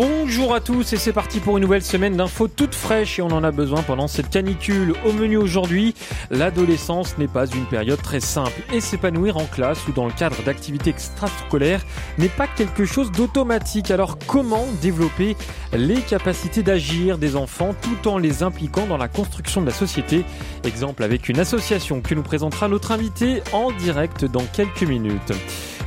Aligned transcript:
Bonjour 0.00 0.54
à 0.54 0.60
tous 0.60 0.92
et 0.92 0.96
c'est 0.96 1.12
parti 1.12 1.40
pour 1.40 1.56
une 1.56 1.62
nouvelle 1.62 1.82
semaine 1.82 2.16
d'infos 2.16 2.46
toutes 2.46 2.76
fraîches 2.76 3.18
et 3.18 3.22
on 3.22 3.32
en 3.32 3.42
a 3.42 3.50
besoin 3.50 3.82
pendant 3.82 4.06
cette 4.06 4.30
canicule. 4.30 4.94
Au 5.04 5.12
menu 5.12 5.36
aujourd'hui, 5.36 5.92
l'adolescence 6.30 7.18
n'est 7.18 7.26
pas 7.26 7.48
une 7.48 7.64
période 7.64 8.00
très 8.00 8.20
simple 8.20 8.62
et 8.72 8.80
s'épanouir 8.80 9.38
en 9.38 9.46
classe 9.46 9.88
ou 9.88 9.90
dans 9.90 10.06
le 10.06 10.12
cadre 10.12 10.40
d'activités 10.44 10.90
extrascolaires 10.90 11.84
n'est 12.16 12.28
pas 12.28 12.46
quelque 12.46 12.84
chose 12.84 13.10
d'automatique. 13.10 13.90
Alors 13.90 14.18
comment 14.24 14.68
développer 14.80 15.36
les 15.72 16.00
capacités 16.00 16.62
d'agir 16.62 17.18
des 17.18 17.34
enfants 17.34 17.74
tout 17.82 18.08
en 18.08 18.18
les 18.18 18.44
impliquant 18.44 18.86
dans 18.86 18.98
la 18.98 19.08
construction 19.08 19.62
de 19.62 19.66
la 19.66 19.72
société? 19.72 20.24
Exemple 20.62 21.02
avec 21.02 21.28
une 21.28 21.40
association 21.40 22.02
que 22.02 22.14
nous 22.14 22.22
présentera 22.22 22.68
notre 22.68 22.92
invité 22.92 23.42
en 23.52 23.72
direct 23.72 24.24
dans 24.24 24.44
quelques 24.44 24.84
minutes. 24.84 25.32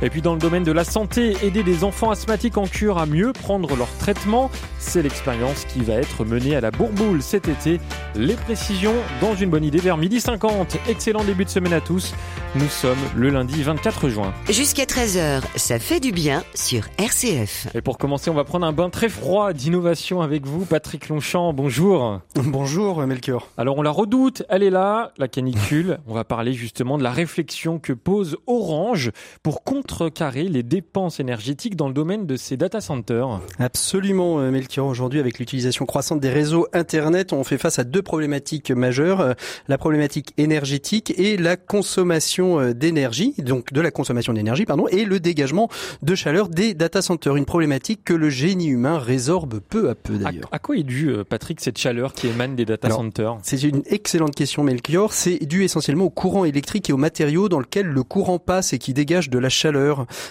Et 0.04 0.10
puis 0.10 0.20
dans 0.20 0.32
le 0.32 0.40
domaine 0.40 0.64
de 0.64 0.72
la 0.72 0.82
santé, 0.82 1.36
aider 1.44 1.62
des 1.62 1.84
enfants 1.84 2.10
asthmatiques 2.10 2.58
en 2.58 2.66
cure 2.66 2.98
à 2.98 3.06
mieux 3.06 3.32
prendre 3.32 3.76
leur 3.76 3.88
traitement, 3.98 4.50
c'est 4.80 5.00
l'expérience 5.00 5.64
qui 5.64 5.82
va 5.82 5.94
être 5.94 6.24
menée 6.24 6.56
à 6.56 6.60
la 6.60 6.72
Bourboule 6.72 7.22
cet 7.22 7.46
été. 7.46 7.78
Les 8.16 8.34
précisions 8.34 8.94
dans 9.20 9.36
une 9.36 9.48
bonne 9.48 9.62
idée 9.62 9.78
vers 9.78 9.96
midi 9.96 10.20
50. 10.20 10.76
Excellent 10.88 11.22
début 11.22 11.44
de 11.44 11.50
semaine 11.50 11.72
à 11.72 11.80
tous. 11.80 12.14
Nous 12.56 12.68
sommes 12.68 12.98
le 13.14 13.30
lundi 13.30 13.62
24 13.62 14.08
juin. 14.08 14.34
Jusqu'à 14.50 14.84
13h, 14.84 15.40
ça 15.54 15.78
fait 15.78 16.00
du 16.00 16.10
bien 16.10 16.42
sur 16.52 16.82
RCF. 16.98 17.68
Et 17.74 17.80
pour 17.80 17.96
commencer, 17.96 18.28
on 18.28 18.34
va 18.34 18.44
prendre 18.44 18.66
un 18.66 18.72
bain 18.72 18.90
très 18.90 19.08
froid 19.08 19.52
d'innovation 19.52 20.20
avec 20.20 20.46
vous, 20.46 20.64
Patrick 20.64 21.08
Longchamp. 21.08 21.52
Bonjour. 21.52 22.20
Bonjour 22.34 23.06
Melchior. 23.06 23.48
Alors 23.56 23.78
on 23.78 23.82
la 23.82 23.90
redoute, 23.90 24.42
elle 24.48 24.64
est 24.64 24.70
là, 24.70 25.12
la 25.16 25.28
canicule. 25.28 25.98
on 26.08 26.14
va 26.14 26.24
parler 26.24 26.54
justement 26.54 26.98
de 26.98 27.04
la 27.04 27.12
réflexion 27.12 27.78
que 27.78 27.92
pose 27.92 28.36
Orange 28.48 29.12
pour 29.44 29.62
contrecarrer 29.92 30.44
les 30.44 30.62
dépenses 30.62 31.20
énergétiques 31.20 31.76
dans 31.76 31.86
le 31.86 31.92
domaine 31.92 32.26
de 32.26 32.36
ses 32.36 32.56
data 32.56 32.80
centers. 32.80 33.40
Absolument 33.58 34.38
Melchior. 34.50 34.86
Aujourd'hui, 34.86 35.20
avec 35.20 35.38
l'utilisation 35.38 35.84
croissante 35.84 36.18
des 36.18 36.30
réseaux 36.30 36.66
Internet, 36.72 37.34
on 37.34 37.44
fait 37.44 37.58
face 37.58 37.78
à 37.78 37.84
deux 37.84 38.00
problématiques 38.00 38.70
majeures. 38.70 39.34
La 39.68 39.76
problématique 39.76 40.32
énergétique 40.38 41.12
et 41.18 41.36
la 41.36 41.56
consommation 41.56 42.72
d'énergie, 42.72 43.34
donc 43.38 43.72
de 43.74 43.82
la 43.82 43.90
consommation 43.90 44.32
d'énergie, 44.32 44.64
pardon, 44.64 44.88
et 44.88 45.04
le 45.04 45.20
dégagement 45.20 45.68
de 46.00 46.14
chaleur 46.14 46.48
des 46.48 46.72
data 46.72 47.02
centers. 47.02 47.36
Une 47.36 47.44
problématique 47.44 48.02
que 48.02 48.14
le 48.14 48.30
génie 48.30 48.68
humain 48.68 48.98
résorbe 48.98 49.60
peu 49.60 49.90
à 49.90 49.94
peu 49.94 50.16
d'ailleurs. 50.16 50.48
À, 50.52 50.58
quoi 50.58 50.76
est 50.78 50.84
due, 50.84 51.16
Patrick, 51.28 51.60
cette 51.60 51.76
chaleur 51.76 52.14
qui 52.14 52.28
émane 52.28 52.56
des 52.56 52.64
data 52.64 52.88
centers? 52.88 53.36
C'est 53.42 53.62
une 53.62 53.82
excellente 53.86 54.34
question, 54.34 54.64
Melchior. 54.64 55.12
C'est 55.12 55.44
dû 55.44 55.64
essentiellement 55.64 56.06
au 56.06 56.10
courant 56.10 56.46
électrique 56.46 56.88
et 56.88 56.94
aux 56.94 56.98
matériaux 56.98 57.50
dans 57.50 57.60
lesquels 57.60 57.88
le 57.88 58.02
courant 58.02 58.38
passe 58.38 58.72
et 58.72 58.78
qui 58.78 58.94
dégage 58.94 59.28
de 59.28 59.38
la 59.38 59.50
chaleur. 59.50 59.81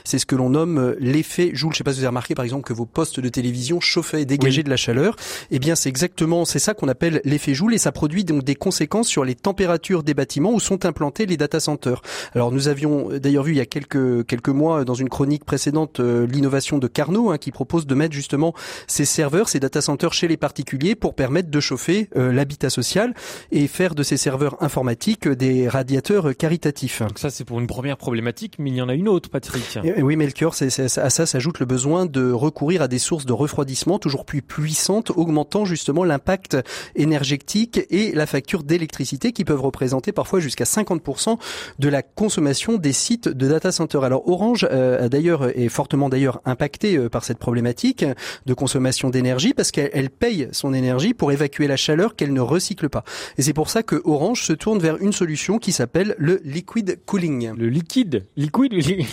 C'est 0.03 0.19
ce 0.19 0.25
que 0.25 0.35
l'on 0.35 0.49
nomme 0.49 0.95
l'effet 0.99 1.51
Joule. 1.53 1.73
Je 1.73 1.77
sais 1.77 1.83
pas 1.83 1.91
si 1.91 1.99
vous 1.99 2.03
avez 2.03 2.09
remarqué, 2.09 2.35
par 2.35 2.45
exemple, 2.45 2.63
que 2.63 2.73
vos 2.73 2.85
postes 2.85 3.19
de 3.19 3.29
télévision 3.29 3.79
chauffaient 3.79 4.21
et 4.21 4.25
dégageaient 4.25 4.63
de 4.63 4.69
la 4.69 4.77
chaleur. 4.77 5.15
Eh 5.51 5.59
bien, 5.59 5.75
c'est 5.75 5.89
exactement, 5.89 6.45
c'est 6.45 6.59
ça 6.59 6.73
qu'on 6.73 6.87
appelle 6.87 7.21
l'effet 7.23 7.53
Joule 7.53 7.73
et 7.73 7.77
ça 7.77 7.91
produit 7.91 8.23
donc 8.23 8.43
des 8.43 8.55
conséquences 8.55 9.07
sur 9.07 9.25
les 9.25 9.35
températures 9.35 10.03
des 10.03 10.13
bâtiments 10.13 10.51
où 10.51 10.59
sont 10.59 10.85
implantés 10.85 11.25
les 11.25 11.37
data 11.37 11.59
centers. 11.59 12.01
Alors 12.33 12.51
nous 12.51 12.67
avions 12.67 13.09
d'ailleurs 13.19 13.43
vu 13.43 13.53
il 13.53 13.57
y 13.57 13.61
a 13.61 13.65
quelques 13.65 14.25
quelques 14.25 14.49
mois 14.49 14.85
dans 14.85 14.93
une 14.93 15.09
chronique 15.09 15.45
précédente 15.45 15.99
euh, 15.99 16.25
l'innovation 16.27 16.77
de 16.77 16.87
Carnot 16.87 17.31
hein, 17.31 17.37
qui 17.37 17.51
propose 17.51 17.85
de 17.85 17.95
mettre 17.95 18.13
justement 18.13 18.53
ces 18.87 19.05
serveurs, 19.05 19.49
ces 19.49 19.59
data 19.59 19.81
centers 19.81 20.13
chez 20.13 20.27
les 20.27 20.37
particuliers 20.37 20.95
pour 20.95 21.15
permettre 21.15 21.49
de 21.49 21.59
chauffer 21.59 22.09
euh, 22.15 22.31
l'habitat 22.31 22.69
social 22.69 23.13
et 23.51 23.67
faire 23.67 23.95
de 23.95 24.03
ces 24.03 24.17
serveurs 24.17 24.61
informatiques 24.61 25.27
des 25.27 25.67
radiateurs 25.67 26.35
caritatifs. 26.35 27.01
Donc 27.01 27.19
ça 27.19 27.29
c'est 27.29 27.45
pour 27.45 27.59
une 27.59 27.67
première 27.67 27.97
problématique, 27.97 28.55
mais 28.59 28.69
il 28.69 28.75
y 28.75 28.81
en 28.81 28.89
a 28.89 28.93
une 28.93 29.07
autre, 29.07 29.29
Patrick. 29.41 29.79
Et, 29.83 30.03
oui, 30.03 30.15
Melchior, 30.15 30.53
c'est, 30.53 30.69
c'est, 30.69 30.97
à 30.99 31.09
ça 31.09 31.25
s'ajoute 31.25 31.59
le 31.59 31.65
besoin 31.65 32.05
de 32.05 32.31
recourir 32.31 32.83
à 32.83 32.87
des 32.87 32.99
sources 32.99 33.25
de 33.25 33.33
refroidissement 33.33 33.97
toujours 33.97 34.23
plus 34.23 34.41
puissantes, 34.41 35.11
augmentant 35.15 35.65
justement 35.65 36.03
l'impact 36.03 36.57
énergétique 36.95 37.81
et 37.89 38.11
la 38.11 38.27
facture 38.27 38.63
d'électricité 38.63 39.31
qui 39.31 39.43
peuvent 39.43 39.61
représenter 39.61 40.11
parfois 40.11 40.39
jusqu'à 40.39 40.65
50% 40.65 41.37
de 41.79 41.89
la 41.89 42.03
consommation 42.03 42.77
des 42.77 42.93
sites 42.93 43.27
de 43.27 43.47
data 43.47 43.71
center. 43.71 43.99
Alors 44.03 44.27
Orange 44.27 44.67
euh, 44.71 45.09
d'ailleurs 45.09 45.57
est 45.57 45.69
fortement 45.69 46.09
d'ailleurs 46.09 46.41
impacté 46.45 46.97
euh, 46.97 47.09
par 47.09 47.23
cette 47.23 47.39
problématique 47.39 48.05
de 48.45 48.53
consommation 48.53 49.09
d'énergie 49.09 49.53
parce 49.53 49.71
qu'elle 49.71 50.09
paye 50.09 50.49
son 50.51 50.73
énergie 50.73 51.13
pour 51.13 51.31
évacuer 51.31 51.67
la 51.67 51.77
chaleur 51.77 52.15
qu'elle 52.15 52.33
ne 52.33 52.41
recycle 52.41 52.89
pas. 52.89 53.03
Et 53.37 53.41
c'est 53.41 53.53
pour 53.53 53.69
ça 53.69 53.81
que 53.81 54.01
Orange 54.05 54.43
se 54.43 54.53
tourne 54.53 54.79
vers 54.79 54.97
une 55.01 55.13
solution 55.13 55.57
qui 55.57 55.71
s'appelle 55.71 56.15
le 56.19 56.41
liquid 56.43 56.99
cooling. 57.05 57.53
Le 57.55 57.69
liquide, 57.69 58.25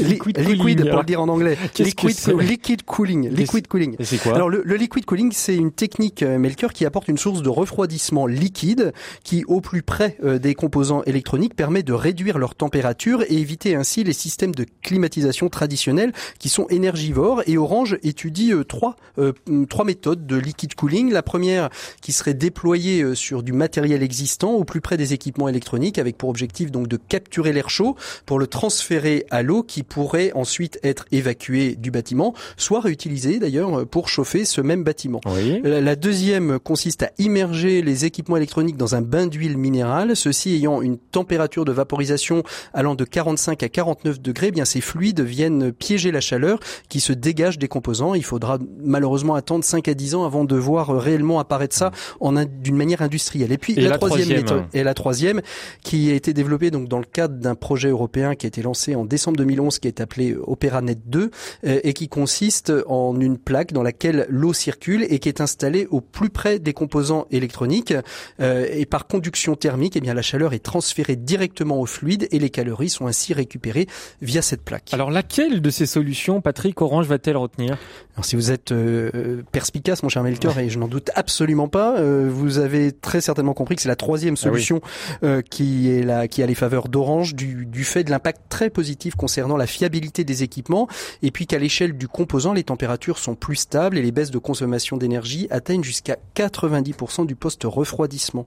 liquid, 0.09 0.39
liquid, 0.39 0.67
liquid 0.67 0.91
pour 0.91 0.99
le 0.99 1.05
dire 1.05 1.21
en 1.21 1.29
anglais. 1.29 1.57
Liquid, 1.79 2.17
liquid 2.41 2.83
cooling, 2.85 3.29
liquid 3.29 3.67
cooling. 3.69 3.97
Et 3.99 4.05
c'est 4.05 4.19
quoi 4.19 4.35
Alors 4.35 4.49
le, 4.49 4.63
le, 4.65 4.77
liquid 4.77 5.05
cooling, 5.05 5.33
c'est 5.33 5.57
une 5.57 5.73
technique 5.73 6.23
euh, 6.23 6.39
Melchior 6.39 6.73
qui 6.73 6.87
apporte 6.87 7.09
une 7.09 7.19
source 7.19 7.43
de 7.43 7.49
refroidissement 7.49 8.27
liquide 8.27 8.93
qui, 9.23 9.45
au 9.47 9.61
plus 9.61 9.83
près 9.83 10.17
des 10.41 10.55
composants 10.55 11.03
électroniques, 11.05 11.55
permet 11.55 11.83
de 11.83 11.93
réduire 11.93 12.39
leur 12.39 12.55
température 12.55 13.23
et 13.29 13.35
éviter 13.35 13.75
ainsi 13.75 14.05
les 14.05 14.13
systèmes 14.13 14.55
de 14.55 14.67
climatisation 14.83 15.49
traditionnels 15.49 16.13
qui 16.39 16.49
sont 16.49 16.67
énergivores. 16.69 17.43
Et 17.47 17.59
Orange 17.59 17.99
étudie 18.03 18.53
euh, 18.53 18.65
trois, 18.65 18.97
euh, 19.19 19.33
trois 19.69 19.85
méthodes 19.85 20.27
de 20.27 20.37
liquid 20.37 20.75
cooling. 20.75 21.13
La 21.13 21.23
première 21.23 21.71
qui 22.01 22.13
serait 22.13 22.35
déployée 22.35 23.03
euh, 23.03 23.15
sur 23.15 23.43
du 23.43 23.53
matériel 23.53 24.03
existant 24.03 24.53
au 24.53 24.65
plus 24.65 24.81
près 24.81 24.97
des 24.97 25.13
équipements 25.13 25.49
électroniques 25.49 25.99
avec 25.99 26.17
pour 26.17 26.29
objectif 26.29 26.71
donc 26.71 26.89
de 26.89 26.97
capturer 26.97 27.53
l'air 27.53 27.71
chaud 27.71 27.97
pour 28.27 28.39
le 28.39 28.47
transférer 28.47 29.27
à 29.31 29.43
l'eau 29.43 29.63
qui 29.63 29.83
pourrait 29.83 29.98
ensuite 30.35 30.79
être 30.83 31.07
évacué 31.13 31.77
du 31.77 31.91
bâtiment, 31.91 32.35
soit 32.57 32.81
réutilisé 32.81 33.39
d'ailleurs 33.39 33.87
pour 33.87 34.09
chauffer 34.09 34.45
ce 34.45 34.61
même 34.61 34.85
bâtiment. 34.85 35.21
Oui. 35.27 35.61
La 35.65 35.97
deuxième 35.97 36.59
consiste 36.59 37.03
à 37.03 37.11
immerger 37.19 37.83
les 37.83 38.05
équipements 38.05 38.37
électroniques 38.37 38.77
dans 38.77 38.95
un 38.95 39.03
bain 39.03 39.27
d'huile 39.27 39.59
minérale, 39.59 40.17
ceci 40.17 40.55
ayant 40.55 40.83
une 40.83 40.99
température 40.99 41.65
de 41.65 41.73
vaporisation 41.73 42.43
allant 42.73 42.95
de 42.95 43.05
45 43.05 43.63
à 43.63 43.69
49 43.69 44.21
degrés, 44.21 44.49
eh 44.49 44.53
bien 44.53 44.65
ces 44.65 44.81
fluides 44.81 45.21
viennent 45.21 45.73
piéger 45.73 46.11
la 46.11 46.21
chaleur 46.21 46.61
qui 46.89 47.01
se 47.01 47.13
dégage 47.13 47.59
des 47.59 47.69
composants. 47.69 48.15
Il 48.15 48.25
faudra 48.25 48.59
malheureusement 48.83 49.35
attendre 49.35 49.65
5 49.65 49.89
à 49.89 49.95
10 49.95 50.15
ans 50.15 50.25
avant 50.25 50.45
de 50.45 50.57
voir 50.57 50.89
réellement 50.99 51.41
apparaître 51.41 51.77
ça 51.77 51.91
en 52.21 52.39
d'une 52.45 52.77
manière 52.77 53.03
industrielle. 53.03 53.53
Et 53.53 53.59
puis 53.59 53.73
et 53.75 53.81
la, 53.81 53.91
la, 53.91 53.99
troisième, 53.99 54.27
troisième 54.27 54.43
méthode 54.43 54.65
et 54.73 54.83
la 54.83 54.95
troisième 54.95 55.41
qui 55.83 56.11
a 56.11 56.15
été 56.15 56.33
développée 56.33 56.71
donc 56.71 56.89
dans 56.89 56.99
le 56.99 57.05
cadre 57.05 57.35
d'un 57.35 57.55
projet 57.55 57.89
européen 57.89 58.35
qui 58.35 58.47
a 58.47 58.49
été 58.49 58.63
lancé 58.63 58.95
en 58.95 59.05
décembre 59.05 59.39
2011 59.39 59.79
qui 59.79 59.88
est 59.89 60.01
appelé 60.01 60.35
OperaNet 60.35 60.99
2 61.07 61.31
euh, 61.65 61.81
et 61.83 61.93
qui 61.93 62.09
consiste 62.09 62.73
en 62.87 63.19
une 63.21 63.39
plaque 63.39 63.73
dans 63.73 63.83
laquelle 63.83 64.27
l'eau 64.29 64.53
circule 64.53 65.07
et 65.09 65.19
qui 65.19 65.29
est 65.29 65.41
installée 65.41 65.87
au 65.91 66.01
plus 66.01 66.31
près 66.31 66.59
des 66.59 66.73
composants 66.73 67.27
électroniques 67.31 67.95
euh, 68.41 68.67
et 68.71 68.87
par 68.87 69.07
conduction 69.07 69.57
thermique, 69.57 69.97
eh 69.97 70.01
bien 70.01 70.15
la 70.15 70.23
chaleur 70.23 70.53
est 70.53 70.59
transférée 70.65 71.17
directement 71.17 71.81
au 71.81 71.87
fluide 71.87 72.29
et 72.31 72.39
les 72.39 72.51
calories 72.51 72.89
sont 72.89 73.07
ainsi 73.07 73.33
récupérées 73.33 73.87
via 74.23 74.43
cette 74.43 74.63
plaque. 74.63 74.91
Alors 74.93 75.11
laquelle 75.11 75.61
de 75.61 75.71
ces 75.71 75.87
solutions, 75.87 76.41
Patrick 76.41 76.81
Orange 76.81 77.07
va-t-elle 77.07 77.37
retenir? 77.37 77.79
Alors 78.15 78.25
si 78.25 78.37
vous 78.37 78.51
êtes 78.51 78.73
euh, 78.73 79.43
perspicace, 79.53 80.03
mon 80.03 80.09
cher 80.09 80.23
Melchior, 80.23 80.57
ouais. 80.57 80.67
et 80.67 80.71
je 80.71 80.79
n'en 80.79 80.89
doute 80.89 81.11
absolument 81.15 81.69
pas, 81.69 81.99
euh, 81.99 82.29
vous 82.29 82.59
avez 82.59 82.93
très 82.93 83.21
certainement 83.21 83.55
compris 83.55 83.77
que 83.77 83.83
c'est 83.83 83.89
la 83.89 83.97
troisième 83.97 84.37
solution 84.37 84.81
ah 84.83 84.89
oui. 85.23 85.29
euh, 85.29 85.43
qui 85.43 85.91
est 85.91 86.03
la, 86.03 86.27
qui 86.27 86.43
a 86.43 86.47
les 86.47 86.57
faveurs 86.57 86.89
d'Orange 86.89 87.35
du, 87.35 87.65
du 87.67 87.85
fait 87.85 88.05
de 88.05 88.11
l'impact 88.11 88.43
très 88.49 88.71
positif 88.71 89.15
concernant 89.15 89.57
la 89.57 89.67
fiabilité 89.79 90.25
des 90.25 90.43
équipements, 90.43 90.89
et 91.23 91.31
puis 91.31 91.47
qu'à 91.47 91.59
l'échelle 91.59 91.97
du 91.97 92.09
composant, 92.09 92.53
les 92.53 92.65
températures 92.65 93.19
sont 93.19 93.37
plus 93.37 93.57
stables 93.57 93.97
et 93.97 94.03
les 94.03 94.11
baisses 94.11 94.33
de 94.33 94.39
consommation 94.39 94.97
d'énergie 94.97 95.47
atteignent 95.51 95.85
jusqu'à 95.85 96.17
90% 96.35 97.27
du 97.27 97.37
poste 97.37 97.63
refroidissement. 97.65 98.47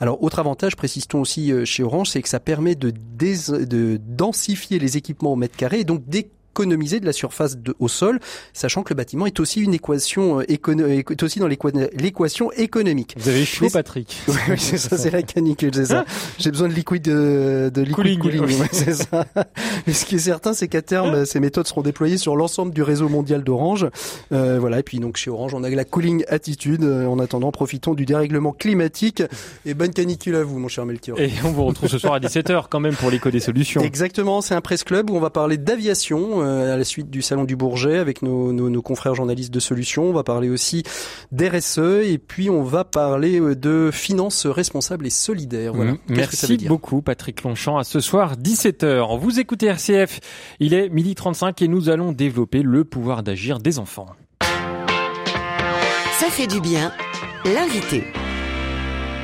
Alors 0.00 0.22
autre 0.22 0.38
avantage, 0.38 0.76
précise-t-on 0.76 1.20
aussi 1.20 1.50
euh, 1.50 1.64
chez 1.64 1.82
Orange, 1.82 2.10
c'est 2.10 2.22
que 2.22 2.28
ça 2.28 2.40
permet 2.40 2.76
de, 2.76 2.92
de 2.92 4.00
densifier 4.06 4.78
les 4.78 4.96
équipements 4.96 5.32
au 5.32 5.36
mètre 5.36 5.56
carré 5.56 5.80
et 5.80 5.84
donc 5.84 6.04
d'économiser 6.06 6.37
de 6.66 7.06
la 7.06 7.12
surface 7.12 7.56
de, 7.56 7.74
au 7.78 7.88
sol, 7.88 8.18
sachant 8.52 8.82
que 8.82 8.90
le 8.90 8.96
bâtiment 8.96 9.26
est 9.26 9.40
aussi 9.40 9.60
une 9.60 9.74
équation 9.74 10.40
euh, 10.40 10.44
est 10.48 11.22
aussi 11.22 11.38
dans 11.38 11.46
l'équation 11.46 12.52
économique. 12.52 13.14
Vous 13.16 13.28
avez 13.28 13.44
chaud, 13.44 13.68
Patrick. 13.72 14.16
Oui, 14.28 14.34
oui 14.50 14.54
c'est 14.58 14.78
ça, 14.78 14.96
c'est 14.98 15.10
la 15.10 15.22
canicule, 15.22 15.74
c'est 15.74 15.86
ça. 15.86 16.04
J'ai 16.38 16.50
besoin 16.50 16.68
de 16.68 16.74
liquide 16.74 17.02
de, 17.02 17.70
de 17.72 17.80
liquid 17.80 17.94
cooling. 17.94 18.18
cooling 18.20 18.40
ouais, 18.60 18.68
c'est 18.72 18.94
ça. 18.94 19.26
Mais 19.86 19.92
ce 19.92 20.04
qui 20.04 20.16
est 20.16 20.20
certain, 20.20 20.52
c'est 20.52 20.68
qu'à 20.68 20.82
terme, 20.82 21.24
ces 21.24 21.40
méthodes 21.40 21.66
seront 21.66 21.82
déployées 21.82 22.18
sur 22.18 22.36
l'ensemble 22.36 22.72
du 22.72 22.82
réseau 22.82 23.08
mondial 23.08 23.42
d'Orange. 23.42 23.86
Euh, 24.32 24.58
voilà. 24.60 24.80
Et 24.80 24.82
puis 24.82 24.98
donc 24.98 25.16
chez 25.16 25.30
Orange, 25.30 25.54
on 25.54 25.64
a 25.64 25.70
la 25.70 25.84
cooling 25.84 26.24
attitude. 26.28 26.82
Euh, 26.82 27.06
En 27.06 27.18
attendant, 27.18 27.50
profitons 27.52 27.94
du 27.94 28.04
dérèglement 28.04 28.52
climatique 28.52 29.22
et 29.64 29.74
bonne 29.74 29.92
canicule 29.92 30.34
à 30.34 30.42
vous, 30.42 30.58
mon 30.58 30.68
cher 30.68 30.84
Melchior. 30.84 31.18
Et 31.18 31.30
on 31.44 31.50
vous 31.50 31.64
retrouve 31.64 31.88
ce 31.88 31.98
soir 31.98 32.14
à 32.14 32.20
17h 32.20 32.64
quand 32.70 32.80
même 32.80 32.94
pour 32.94 33.10
l'écho 33.10 33.30
des 33.30 33.40
solutions. 33.40 33.80
Exactement. 33.80 34.40
C'est 34.40 34.54
un 34.54 34.60
presse 34.60 34.84
club 34.84 35.10
où 35.10 35.16
on 35.16 35.20
va 35.20 35.30
parler 35.30 35.56
d'aviation 35.56 36.42
à 36.48 36.76
la 36.76 36.84
suite 36.84 37.10
du 37.10 37.22
salon 37.22 37.44
du 37.44 37.56
Bourget 37.56 37.98
avec 37.98 38.22
nos, 38.22 38.52
nos, 38.52 38.70
nos 38.70 38.82
confrères 38.82 39.14
journalistes 39.14 39.52
de 39.52 39.60
Solutions. 39.60 40.04
On 40.04 40.12
va 40.12 40.24
parler 40.24 40.48
aussi 40.48 40.82
d'RSE 41.32 41.78
et 41.78 42.18
puis 42.18 42.50
on 42.50 42.62
va 42.62 42.84
parler 42.84 43.40
de 43.40 43.90
finances 43.92 44.46
responsables 44.46 45.06
et 45.06 45.10
solidaires. 45.10 45.74
Voilà. 45.74 45.92
Mmh. 45.92 45.98
Merci 46.08 46.56
beaucoup 46.66 47.02
Patrick 47.02 47.42
Longchamp. 47.42 47.78
À 47.78 47.84
ce 47.84 48.00
soir 48.00 48.36
17h. 48.36 49.18
Vous 49.18 49.40
écoutez 49.40 49.66
RCF. 49.66 50.20
Il 50.60 50.74
est 50.74 50.88
midi 50.88 51.14
35 51.14 51.62
et 51.62 51.68
nous 51.68 51.88
allons 51.88 52.12
développer 52.12 52.62
le 52.62 52.84
pouvoir 52.84 53.22
d'agir 53.22 53.58
des 53.58 53.78
enfants. 53.78 54.06
Ça 56.20 56.26
fait 56.30 56.46
du 56.46 56.60
bien. 56.60 56.92
L'invité. 57.44 58.04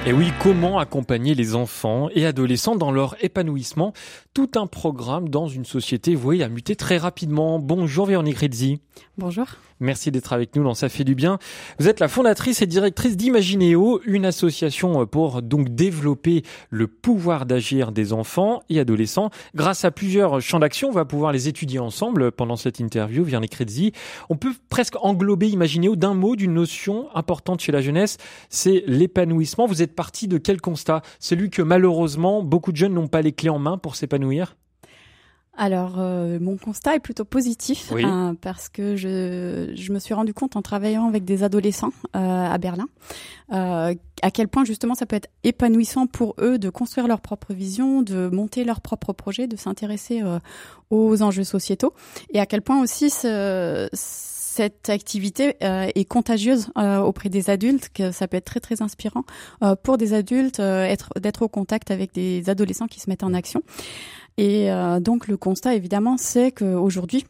Et 0.06 0.12
oui, 0.12 0.32
comment 0.42 0.78
accompagner 0.78 1.34
les 1.34 1.54
enfants 1.54 2.10
et 2.14 2.26
adolescents 2.26 2.76
dans 2.76 2.92
leur 2.92 3.16
épanouissement? 3.24 3.94
Tout 4.34 4.50
un 4.56 4.66
programme 4.66 5.30
dans 5.30 5.48
une 5.48 5.64
société 5.64 6.14
vouée 6.14 6.42
à 6.42 6.50
muter 6.50 6.76
très 6.76 6.98
rapidement. 6.98 7.58
Bonjour 7.58 8.04
Véronique 8.04 8.36
Rizzi. 8.36 8.80
Bonjour. 9.16 9.46
Merci 9.80 10.10
d'être 10.10 10.32
avec 10.32 10.54
nous 10.54 10.62
dans 10.62 10.74
Ça 10.74 10.88
fait 10.88 11.04
du 11.04 11.14
bien. 11.14 11.38
Vous 11.78 11.88
êtes 11.88 12.00
la 12.00 12.08
fondatrice 12.08 12.62
et 12.62 12.66
directrice 12.66 13.16
d'Imagineo, 13.16 14.00
une 14.04 14.24
association 14.24 15.04
pour 15.06 15.42
donc 15.42 15.68
développer 15.74 16.42
le 16.70 16.86
pouvoir 16.86 17.44
d'agir 17.44 17.90
des 17.90 18.12
enfants 18.12 18.62
et 18.68 18.78
adolescents. 18.78 19.30
Grâce 19.54 19.84
à 19.84 19.90
plusieurs 19.90 20.40
champs 20.40 20.60
d'action, 20.60 20.88
on 20.88 20.92
va 20.92 21.04
pouvoir 21.04 21.32
les 21.32 21.48
étudier 21.48 21.80
ensemble 21.80 22.30
pendant 22.30 22.56
cette 22.56 22.78
interview, 22.78 23.24
Véronique 23.24 23.54
Rizzi. 23.54 23.92
On 24.30 24.36
peut 24.36 24.52
presque 24.68 24.96
englober 25.00 25.48
Imagineo 25.48 25.96
d'un 25.96 26.14
mot, 26.14 26.36
d'une 26.36 26.54
notion 26.54 27.08
importante 27.14 27.60
chez 27.60 27.72
la 27.72 27.80
jeunesse, 27.80 28.18
c'est 28.48 28.84
l'épanouissement. 28.86 29.66
Vous 29.66 29.82
êtes 29.82 29.93
partie 29.94 30.28
de 30.28 30.38
quel 30.38 30.60
constat? 30.60 31.02
Celui 31.18 31.50
que 31.50 31.62
malheureusement, 31.62 32.42
beaucoup 32.42 32.72
de 32.72 32.76
jeunes 32.76 32.94
n'ont 32.94 33.08
pas 33.08 33.22
les 33.22 33.32
clés 33.32 33.50
en 33.50 33.58
main 33.58 33.78
pour 33.78 33.96
s'épanouir? 33.96 34.56
Alors, 35.56 35.96
euh, 35.98 36.38
mon 36.40 36.56
constat 36.56 36.96
est 36.96 37.00
plutôt 37.00 37.24
positif 37.24 37.92
hein, 37.92 38.34
parce 38.40 38.68
que 38.68 38.96
je, 38.96 39.72
je, 39.76 39.92
me 39.92 40.00
suis 40.00 40.12
rendu 40.12 40.34
compte 40.34 40.56
en 40.56 40.62
travaillant 40.62 41.06
avec 41.06 41.24
des 41.24 41.44
adolescents 41.44 41.92
euh, 42.16 42.18
à 42.18 42.58
Berlin 42.58 42.88
euh, 43.52 43.94
à 44.22 44.30
quel 44.32 44.48
point 44.48 44.64
justement 44.64 44.96
ça 44.96 45.06
peut 45.06 45.14
être 45.14 45.28
épanouissant 45.44 46.08
pour 46.08 46.34
eux 46.40 46.58
de 46.58 46.70
construire 46.70 47.06
leur 47.06 47.20
propre 47.20 47.52
vision, 47.52 48.02
de 48.02 48.28
monter 48.32 48.64
leur 48.64 48.80
propre 48.80 49.12
projet, 49.12 49.46
de 49.46 49.56
s'intéresser 49.56 50.22
aux 50.90 51.22
enjeux 51.22 51.44
sociétaux 51.44 51.92
et 52.32 52.40
à 52.40 52.46
quel 52.46 52.62
point 52.62 52.82
aussi 52.82 53.10
ce, 53.10 53.88
cette 54.54 54.88
activité 54.88 55.56
euh, 55.64 55.88
est 55.96 56.04
contagieuse 56.04 56.68
euh, 56.78 56.98
auprès 56.98 57.28
des 57.28 57.50
adultes, 57.50 57.88
que 57.92 58.12
ça 58.12 58.28
peut 58.28 58.36
être 58.36 58.44
très 58.44 58.60
très 58.60 58.82
inspirant 58.82 59.24
euh, 59.64 59.74
pour 59.74 59.98
des 59.98 60.14
adultes 60.14 60.60
être 60.60 61.10
d'être 61.20 61.42
au 61.42 61.48
contact 61.48 61.90
avec 61.90 62.14
des 62.14 62.48
adolescents 62.48 62.86
qui 62.86 63.00
se 63.00 63.10
mettent 63.10 63.24
en 63.24 63.34
action. 63.34 63.62
Et 64.36 64.68
donc 65.00 65.28
le 65.28 65.36
constat 65.36 65.74
évidemment, 65.74 66.16
c'est 66.16 66.50
qu'aujourd'hui 66.50 67.24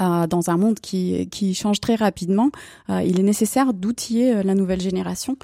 euh, 0.00 0.26
dans 0.26 0.50
un 0.50 0.56
monde 0.56 0.80
qui, 0.80 1.28
qui 1.28 1.54
change 1.54 1.80
très 1.80 1.94
rapidement, 1.94 2.50
euh, 2.90 3.02
il 3.02 3.18
est 3.20 3.24
nécessaire 3.24 3.74
d'outiller 3.74 4.36
euh, 4.36 4.42
la 4.42 4.54
nouvelle 4.54 4.80
génération 4.80 5.36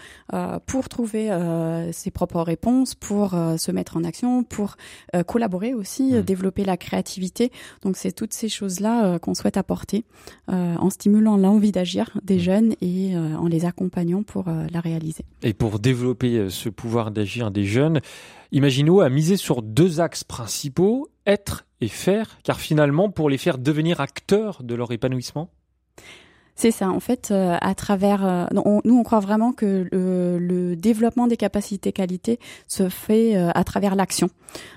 pour 0.66 0.88
trouver 0.88 1.30
ses 1.92 2.10
propres 2.10 2.40
réponses, 2.40 2.94
pour 2.94 3.30
se 3.30 3.72
mettre 3.72 3.96
en 3.96 4.04
action, 4.04 4.42
pour 4.42 4.76
collaborer 5.26 5.74
aussi, 5.74 6.12
mmh. 6.12 6.22
développer 6.22 6.64
la 6.64 6.76
créativité. 6.76 7.52
Donc 7.82 7.96
c'est 7.96 8.12
toutes 8.12 8.32
ces 8.32 8.48
choses-là 8.48 9.18
qu'on 9.18 9.34
souhaite 9.34 9.56
apporter 9.56 10.04
en 10.48 10.90
stimulant 10.90 11.36
l'envie 11.36 11.72
d'agir 11.72 12.10
des 12.22 12.36
mmh. 12.36 12.40
jeunes 12.40 12.74
et 12.80 13.16
en 13.16 13.46
les 13.46 13.64
accompagnant 13.64 14.22
pour 14.22 14.46
la 14.46 14.80
réaliser. 14.80 15.24
Et 15.42 15.52
pour 15.52 15.78
développer 15.78 16.48
ce 16.50 16.68
pouvoir 16.68 17.10
d'agir 17.10 17.50
des 17.50 17.64
jeunes, 17.64 18.00
Imaginons 18.54 19.00
à 19.00 19.08
miser 19.08 19.36
sur 19.36 19.62
deux 19.62 20.00
axes 20.00 20.22
principaux, 20.22 21.08
être 21.26 21.66
faire, 21.88 22.38
car 22.42 22.60
finalement, 22.60 23.10
pour 23.10 23.30
les 23.30 23.38
faire 23.38 23.58
devenir 23.58 24.00
acteurs 24.00 24.62
de 24.62 24.74
leur 24.74 24.92
épanouissement? 24.92 25.50
C'est 26.56 26.70
ça, 26.70 26.88
en 26.90 27.00
fait, 27.00 27.30
euh, 27.30 27.56
à 27.60 27.74
travers. 27.74 28.24
Euh, 28.24 28.46
nous, 28.84 28.96
on 28.96 29.02
croit 29.02 29.20
vraiment 29.20 29.52
que 29.52 29.86
le, 29.90 30.38
le 30.38 30.76
développement 30.76 31.26
des 31.26 31.36
capacités 31.36 31.90
qualité 31.92 32.38
se 32.68 32.88
fait 32.88 33.36
euh, 33.36 33.50
à 33.54 33.64
travers 33.64 33.96
l'action. 33.96 34.30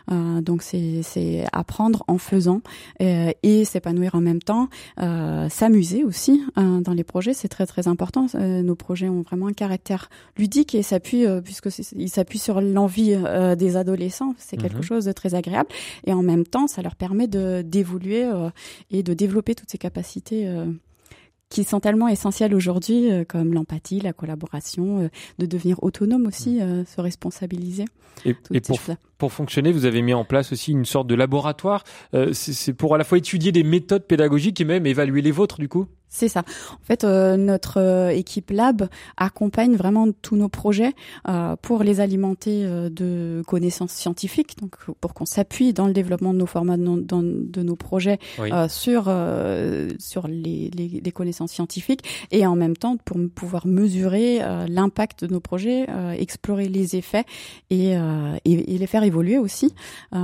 donc, 0.09 0.63
c'est 0.63 1.45
apprendre 1.53 2.03
en 2.07 2.18
faisant 2.18 2.62
et 3.00 3.65
s'épanouir 3.65 4.15
en 4.15 4.21
même 4.21 4.41
temps, 4.41 4.69
s'amuser 5.50 6.03
aussi 6.03 6.41
dans 6.56 6.94
les 6.94 7.03
projets, 7.03 7.33
c'est 7.33 7.47
très 7.47 7.65
très 7.65 7.88
important. 7.88 8.27
nos 8.33 8.75
projets 8.75 9.09
ont 9.09 9.21
vraiment 9.21 9.47
un 9.47 9.53
caractère 9.53 10.09
ludique 10.38 10.73
et 10.73 10.81
s'appuient 10.81 11.25
puisque 11.44 11.69
ils 11.95 12.09
s'appuient 12.09 12.39
sur 12.39 12.62
l'envie 12.62 13.15
des 13.57 13.77
adolescents. 13.77 14.33
C'est 14.38 14.57
quelque 14.57 14.77
mhm. 14.77 14.83
chose 14.83 15.06
de 15.06 15.12
très 15.12 15.35
agréable 15.35 15.69
et 16.06 16.13
en 16.13 16.23
même 16.23 16.45
temps, 16.45 16.68
ça 16.68 16.81
leur 16.81 16.95
permet 16.95 17.27
de 17.27 17.62
d'évoluer 17.62 18.27
et 18.89 19.03
de 19.03 19.13
développer 19.13 19.53
toutes 19.53 19.69
ces 19.69 19.77
capacités 19.77 20.50
qui 21.49 21.63
sont 21.63 21.79
tellement 21.79 22.07
essentielles 22.07 22.53
aujourd'hui, 22.53 23.11
euh, 23.11 23.23
comme 23.23 23.53
l'empathie, 23.53 23.99
la 23.99 24.13
collaboration, 24.13 25.03
euh, 25.03 25.09
de 25.39 25.45
devenir 25.45 25.81
autonome 25.83 26.27
aussi, 26.27 26.61
euh, 26.61 26.83
se 26.85 26.99
responsabiliser. 27.01 27.85
Et, 28.25 28.35
et 28.51 28.61
pour, 28.61 28.79
pour, 29.18 29.34
fonctionner, 29.34 29.72
vous 29.72 29.86
avez 29.86 30.02
mis 30.02 30.14
en 30.14 30.25
place 30.25 30.52
aussi 30.52 30.72
une 30.72 30.86
sorte 30.86 31.08
de 31.08 31.16
laboratoire. 31.16 31.84
C'est 32.34 32.74
pour 32.74 32.96
à 32.96 32.98
la 32.98 33.04
fois 33.04 33.18
étudier 33.18 33.52
des 33.52 33.64
méthodes 33.64 34.06
pédagogiques 34.06 34.62
et 34.62 34.66
même 34.66 34.86
évaluer 34.86 35.22
les 35.22 35.31
vôtres, 35.31 35.60
du 35.60 35.68
coup 35.68 35.88
c'est 36.10 36.30
ça. 36.30 36.44
En 36.72 36.84
fait, 36.84 37.04
euh, 37.04 37.36
notre 37.36 37.80
euh, 37.80 38.10
équipe 38.10 38.52
lab 38.52 38.88
accompagne 39.18 39.75
vraiment 39.75 40.08
tous 40.22 40.38
nos 40.38 40.48
projets 40.48 40.94
euh, 41.28 41.56
pour 41.62 41.84
les 41.84 42.00
alimenter 42.00 42.66
de 42.66 43.44
connaissances 43.46 43.92
scientifiques, 43.92 44.58
donc 44.60 44.78
pour 45.02 45.14
qu'on 45.14 45.25
s'appuie 45.25 45.74
dans 45.74 45.86
le 45.86 45.94
développement 45.94 46.34
de 46.34 46.40
nos 46.40 46.46
formats, 46.46 46.78
de, 46.78 47.02
de 47.04 47.64
nos 47.64 47.75
projets 47.75 48.19
sur 48.69 49.12
sur 50.00 50.28
les, 50.28 50.72
les, 50.74 51.02
les, 51.04 51.12
connaissances 51.12 51.52
scientifiques 51.52 52.04
et 52.31 52.46
en 52.46 52.56
même 52.56 52.75
temps 52.75 52.98
pour 52.98 53.18
pouvoir 53.34 53.68
mesurer 53.68 54.40
l'impact 54.68 55.25
de 55.25 55.34
nos 55.34 55.40
projets, 55.40 55.88
explorer 56.18 56.68
les 56.68 56.96
effets 56.96 57.25
et, 57.69 57.92
et, 57.92 58.75
et, 58.75 58.78
les 58.78 58.88
faire 58.88 59.04
évoluer 59.07 59.38
aussi 59.38 59.74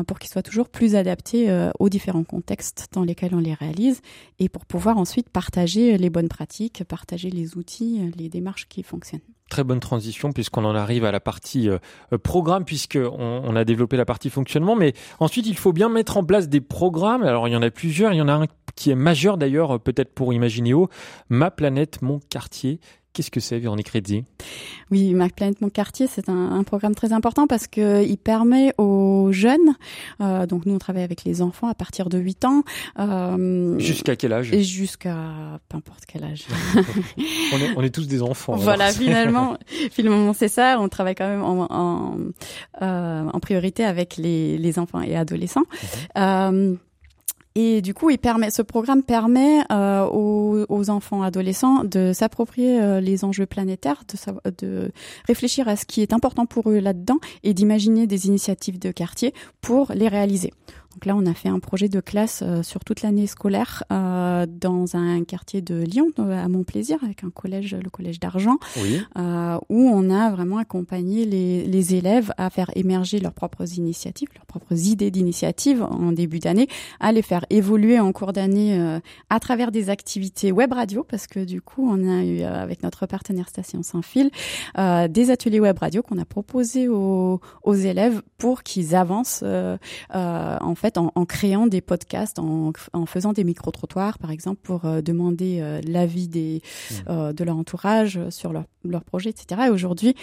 pour 0.07 0.19
qu'ils 0.19 0.29
soient 0.29 0.43
toujours 0.43 0.69
plus 0.69 0.95
adaptés 0.95 1.69
aux 1.79 1.89
différents 1.89 2.23
contextes 2.23 2.87
dans 2.93 3.03
lesquels 3.03 3.33
on 3.33 3.39
les 3.39 3.53
réalise 3.53 4.01
et 4.39 4.49
pour 4.49 4.65
pouvoir 4.65 4.97
ensuite 4.97 5.29
partager 5.29 5.97
les 5.97 6.09
bonnes 6.09 6.29
pratiques, 6.29 6.83
partager 6.83 7.29
les 7.29 7.57
outils, 7.57 8.11
les 8.17 8.29
démarches 8.29 8.67
qui 8.67 8.83
fonctionnent. 8.83 9.21
Très 9.49 9.63
bonne 9.63 9.79
transition 9.79 10.31
puisqu'on 10.31 10.65
en 10.65 10.73
arrive 10.73 11.05
à 11.05 11.11
la 11.11 11.19
partie 11.19 11.69
euh, 11.69 11.77
programme 12.23 12.65
puisqu'on 12.65 13.11
on 13.11 13.55
a 13.55 13.65
développé 13.65 13.97
la 13.97 14.05
partie 14.05 14.29
fonctionnement, 14.29 14.75
mais 14.75 14.93
ensuite 15.19 15.45
il 15.45 15.57
faut 15.57 15.73
bien 15.73 15.89
mettre 15.89 16.17
en 16.17 16.23
place 16.23 16.49
des 16.49 16.61
programmes. 16.61 17.23
Alors 17.23 17.47
il 17.47 17.51
y 17.51 17.55
en 17.55 17.61
a 17.61 17.69
plusieurs, 17.69 18.13
il 18.13 18.17
y 18.17 18.21
en 18.21 18.29
a 18.29 18.33
un 18.33 18.45
qui 18.75 18.89
est 18.89 18.95
majeur 18.95 19.37
d'ailleurs 19.37 19.79
peut-être 19.79 20.13
pour 20.13 20.33
Imagineo, 20.33 20.89
Ma 21.29 21.51
planète, 21.51 22.01
mon 22.01 22.19
quartier. 22.29 22.79
Qu'est-ce 23.13 23.29
que 23.29 23.39
c'est, 23.39 23.59
Véronique 23.59 23.89
Redzi 23.89 24.23
Oui, 24.89 25.13
Ma 25.13 25.29
planète, 25.29 25.61
mon 25.61 25.69
quartier, 25.69 26.07
c'est 26.07 26.29
un, 26.29 26.51
un, 26.51 26.63
programme 26.63 26.95
très 26.95 27.13
important 27.13 27.45
parce 27.45 27.67
que 27.67 28.03
il 28.03 28.17
permet 28.17 28.73
aux 28.79 29.31
jeunes, 29.31 29.75
euh, 30.19 30.47
donc 30.47 30.65
nous 30.65 30.73
on 30.73 30.79
travaille 30.79 31.03
avec 31.03 31.23
les 31.23 31.43
enfants 31.43 31.67
à 31.67 31.75
partir 31.75 32.09
de 32.09 32.17
8 32.17 32.45
ans. 32.45 32.63
Euh, 32.97 33.77
jusqu'à 33.77 34.15
quel 34.15 34.33
âge? 34.33 34.51
Jusqu'à 34.57 35.59
peu 35.69 35.77
importe 35.77 36.05
quel 36.07 36.23
âge. 36.23 36.47
on, 36.75 37.57
est, 37.57 37.77
on, 37.77 37.81
est, 37.83 37.93
tous 37.93 38.07
des 38.07 38.23
enfants. 38.23 38.55
Voilà, 38.55 38.91
finalement, 38.91 39.57
finalement 39.91 40.33
c'est 40.33 40.47
ça. 40.47 40.79
On 40.79 40.89
travaille 40.89 41.13
quand 41.13 41.29
même 41.29 41.43
en, 41.43 41.67
en, 41.69 42.17
euh, 42.81 43.29
en 43.31 43.39
priorité 43.39 43.85
avec 43.85 44.17
les, 44.17 44.57
les, 44.57 44.79
enfants 44.79 45.01
et 45.01 45.15
adolescents. 45.15 45.65
Mmh. 46.15 46.77
Et 47.55 47.81
du 47.81 47.93
coup, 47.93 48.09
il 48.09 48.17
permet, 48.17 48.49
ce 48.49 48.63
programme 48.63 49.03
permet 49.03 49.63
euh, 49.71 50.05
aux, 50.05 50.65
aux, 50.69 50.89
enfants 50.89 51.21
adolescents 51.21 51.83
de 51.83 52.11
s'approprier 52.11 52.81
euh, 52.81 52.99
les 52.99 53.23
enjeux 53.23 53.45
planétaires, 53.45 54.03
de, 54.09 54.51
de 54.57 54.91
réfléchir 55.27 55.67
à 55.67 55.75
ce 55.75 55.85
qui 55.85 56.01
est 56.01 56.13
important 56.13 56.47
pour 56.47 56.69
eux 56.71 56.79
là-dedans 56.79 57.19
et 57.43 57.53
d'imaginer 57.53 58.07
des 58.07 58.25
initiatives 58.25 58.79
de 58.79 58.91
quartier 58.91 59.33
pour 59.61 59.91
les 59.93 60.07
réaliser. 60.07 60.51
Donc 60.93 61.05
là, 61.05 61.15
on 61.15 61.25
a 61.25 61.33
fait 61.33 61.49
un 61.49 61.59
projet 61.59 61.89
de 61.89 61.99
classe 61.99 62.43
euh, 62.43 62.61
sur 62.61 62.83
toute 62.83 63.01
l'année 63.01 63.25
scolaire 63.25 63.83
euh, 63.91 64.45
dans 64.47 64.95
un 64.95 65.23
quartier 65.23 65.61
de 65.61 65.75
Lyon, 65.75 66.09
à 66.17 66.47
Montplaisir, 66.47 66.99
avec 67.03 67.23
un 67.23 67.31
collège, 67.31 67.75
le 67.75 67.89
collège 67.89 68.19
d'Argent, 68.19 68.57
euh, 69.17 69.57
où 69.69 69.89
on 69.89 70.09
a 70.09 70.29
vraiment 70.29 70.57
accompagné 70.57 71.25
les, 71.25 71.65
les, 71.65 71.95
élèves 71.95 72.31
à 72.37 72.49
faire 72.49 72.69
émerger 72.75 73.19
leurs 73.19 73.33
propres 73.33 73.77
initiatives, 73.77 74.27
leurs 74.35 74.45
propres 74.45 74.73
idées 74.73 75.11
d'initiatives 75.11 75.81
en 75.83 76.11
début 76.11 76.39
d'année, 76.39 76.67
à 76.99 77.11
les 77.11 77.21
faire 77.21 77.45
évoluer 77.49 77.99
en 77.99 78.11
cours 78.11 78.33
d'année 78.33 78.79
euh, 78.79 78.99
à 79.29 79.39
travers 79.39 79.71
des 79.71 79.89
activités 79.89 80.51
web 80.51 80.73
radio, 80.73 81.03
parce 81.03 81.27
que 81.27 81.43
du 81.43 81.61
coup, 81.61 81.87
on 81.89 82.07
a 82.07 82.23
eu 82.23 82.41
euh, 82.41 82.61
avec 82.61 82.83
notre 82.83 83.07
partenaire 83.07 83.49
Station 83.49 83.81
Sans 83.83 84.01
Fil 84.01 84.29
des 85.09 85.31
ateliers 85.31 85.59
web 85.59 85.77
radio 85.79 86.01
qu'on 86.01 86.17
a 86.17 86.25
proposés 86.25 86.87
aux, 86.87 87.39
aux 87.63 87.73
élèves 87.73 88.21
pour 88.37 88.63
qu'ils 88.63 88.95
avancent 88.95 89.43
en 90.13 90.75
fait 90.83 90.97
en, 90.97 91.25
créant 91.25 91.67
des 91.67 91.79
podcasts, 91.79 92.39
en, 92.39 92.73
faisant 93.05 93.31
des 93.31 93.43
micro-trottoirs, 93.45 94.19
par 94.19 94.31
exemple, 94.31 94.59
pour 94.61 94.81
demander 95.01 95.79
l'avis 95.87 96.27
des 96.27 96.61
mmh. 97.07 97.31
de 97.31 97.43
leur 97.43 97.57
entourage 97.57 98.19
sur 98.29 98.51
leur, 98.51 98.65
leur 98.83 99.03
projet, 99.03 99.29
etc. 99.29 99.61
Et 99.67 99.69
aujourd'hui, 99.69 100.15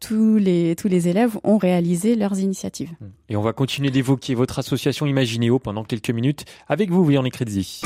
tous 0.00 0.36
les 0.36 0.76
tous 0.76 0.88
les 0.88 1.08
élèves 1.08 1.36
ont 1.42 1.58
réalisé 1.58 2.14
leurs 2.14 2.38
initiatives. 2.38 2.90
Mmh. 3.00 3.06
Et 3.30 3.36
on 3.36 3.42
va 3.42 3.52
continuer 3.52 3.90
d'évoquer 3.90 4.34
votre 4.34 4.60
association 4.60 5.06
Imaginéo 5.06 5.58
pendant 5.58 5.82
quelques 5.82 6.10
minutes 6.10 6.44
avec 6.68 6.90
vous, 6.90 7.04
Véronique 7.04 7.36
Rizzi. 7.36 7.82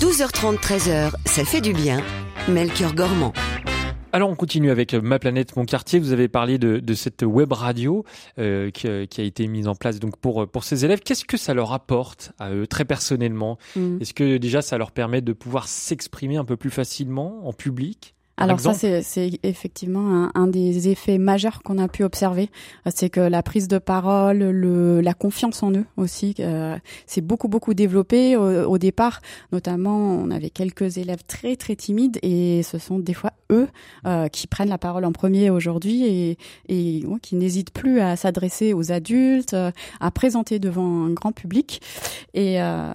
12h30, 0.00 0.58
13h, 0.58 1.12
ça 1.24 1.44
fait 1.44 1.60
du 1.60 1.72
bien. 1.72 2.02
Melchior 2.48 2.94
Gormand. 2.94 3.32
Alors 4.14 4.30
on 4.30 4.36
continue 4.36 4.70
avec 4.70 4.94
Ma 4.94 5.18
Planète, 5.18 5.56
Mon 5.56 5.64
Quartier. 5.64 5.98
Vous 5.98 6.12
avez 6.12 6.28
parlé 6.28 6.56
de, 6.56 6.94
cette 6.94 7.24
web 7.24 7.50
radio 7.50 8.04
euh, 8.38 8.70
qui, 8.70 8.86
a 8.86 9.24
été 9.24 9.48
mise 9.48 9.66
en 9.66 9.74
place 9.74 9.98
donc 9.98 10.16
pour 10.18 10.46
pour 10.46 10.62
ces 10.62 10.84
élèves. 10.84 11.00
Qu'est-ce 11.00 11.24
que 11.24 11.36
ça 11.36 11.52
leur 11.52 11.72
apporte 11.72 12.30
à 12.38 12.52
eux 12.52 12.68
très 12.68 12.84
personnellement? 12.84 13.58
Mm. 13.74 14.00
Est-ce 14.00 14.14
que 14.14 14.36
déjà 14.36 14.62
ça 14.62 14.78
leur 14.78 14.92
permet 14.92 15.20
de 15.20 15.32
pouvoir 15.32 15.66
s'exprimer 15.66 16.36
un 16.36 16.44
peu 16.44 16.56
plus 16.56 16.70
facilement 16.70 17.44
en 17.44 17.52
public? 17.52 18.14
Alors 18.36 18.58
ça, 18.58 18.74
c'est 18.74 19.30
effectivement 19.42 20.30
un, 20.34 20.46
des 20.48 20.88
effets 20.88 21.18
majeurs 21.18 21.62
qu'on 21.62 21.78
a 21.78 21.88
pu 21.88 22.02
observer. 22.02 22.50
C'est 22.86 23.08
que 23.08 23.20
la 23.20 23.42
prise 23.42 23.68
de 23.68 23.78
parole, 23.78 24.38
le, 24.38 25.00
la 25.00 25.14
confiance 25.14 25.62
en 25.62 25.72
eux 25.72 25.84
aussi, 25.96 26.34
euh, 26.40 26.76
c'est 27.06 27.20
beaucoup 27.20 27.48
beaucoup 27.48 27.74
développé 27.74 28.36
au, 28.36 28.78
départ. 28.78 29.20
Notamment, 29.52 29.96
on 29.96 30.30
avait 30.30 30.50
quelques 30.50 30.98
élèves 30.98 31.22
très 31.26 31.54
très 31.56 31.76
timides 31.76 32.18
et 32.22 32.62
ce 32.64 32.78
sont 32.78 32.98
des 32.98 33.14
fois 33.14 33.32
eux 33.50 33.68
euh, 34.06 34.28
qui 34.28 34.46
prennent 34.46 34.68
la 34.68 34.78
parole 34.78 35.04
en 35.04 35.12
premier 35.12 35.50
aujourd'hui 35.50 36.04
et, 36.04 36.38
et 36.68 37.04
qui 37.22 37.36
n'hésitent 37.36 37.72
plus 37.72 38.00
à 38.00 38.16
s'adresser 38.16 38.72
aux 38.72 38.90
adultes, 38.90 39.54
à 40.00 40.10
présenter 40.10 40.58
devant 40.58 41.04
un 41.04 41.10
grand 41.10 41.32
public. 41.32 41.80
Et, 42.34 42.60
euh, 42.60 42.94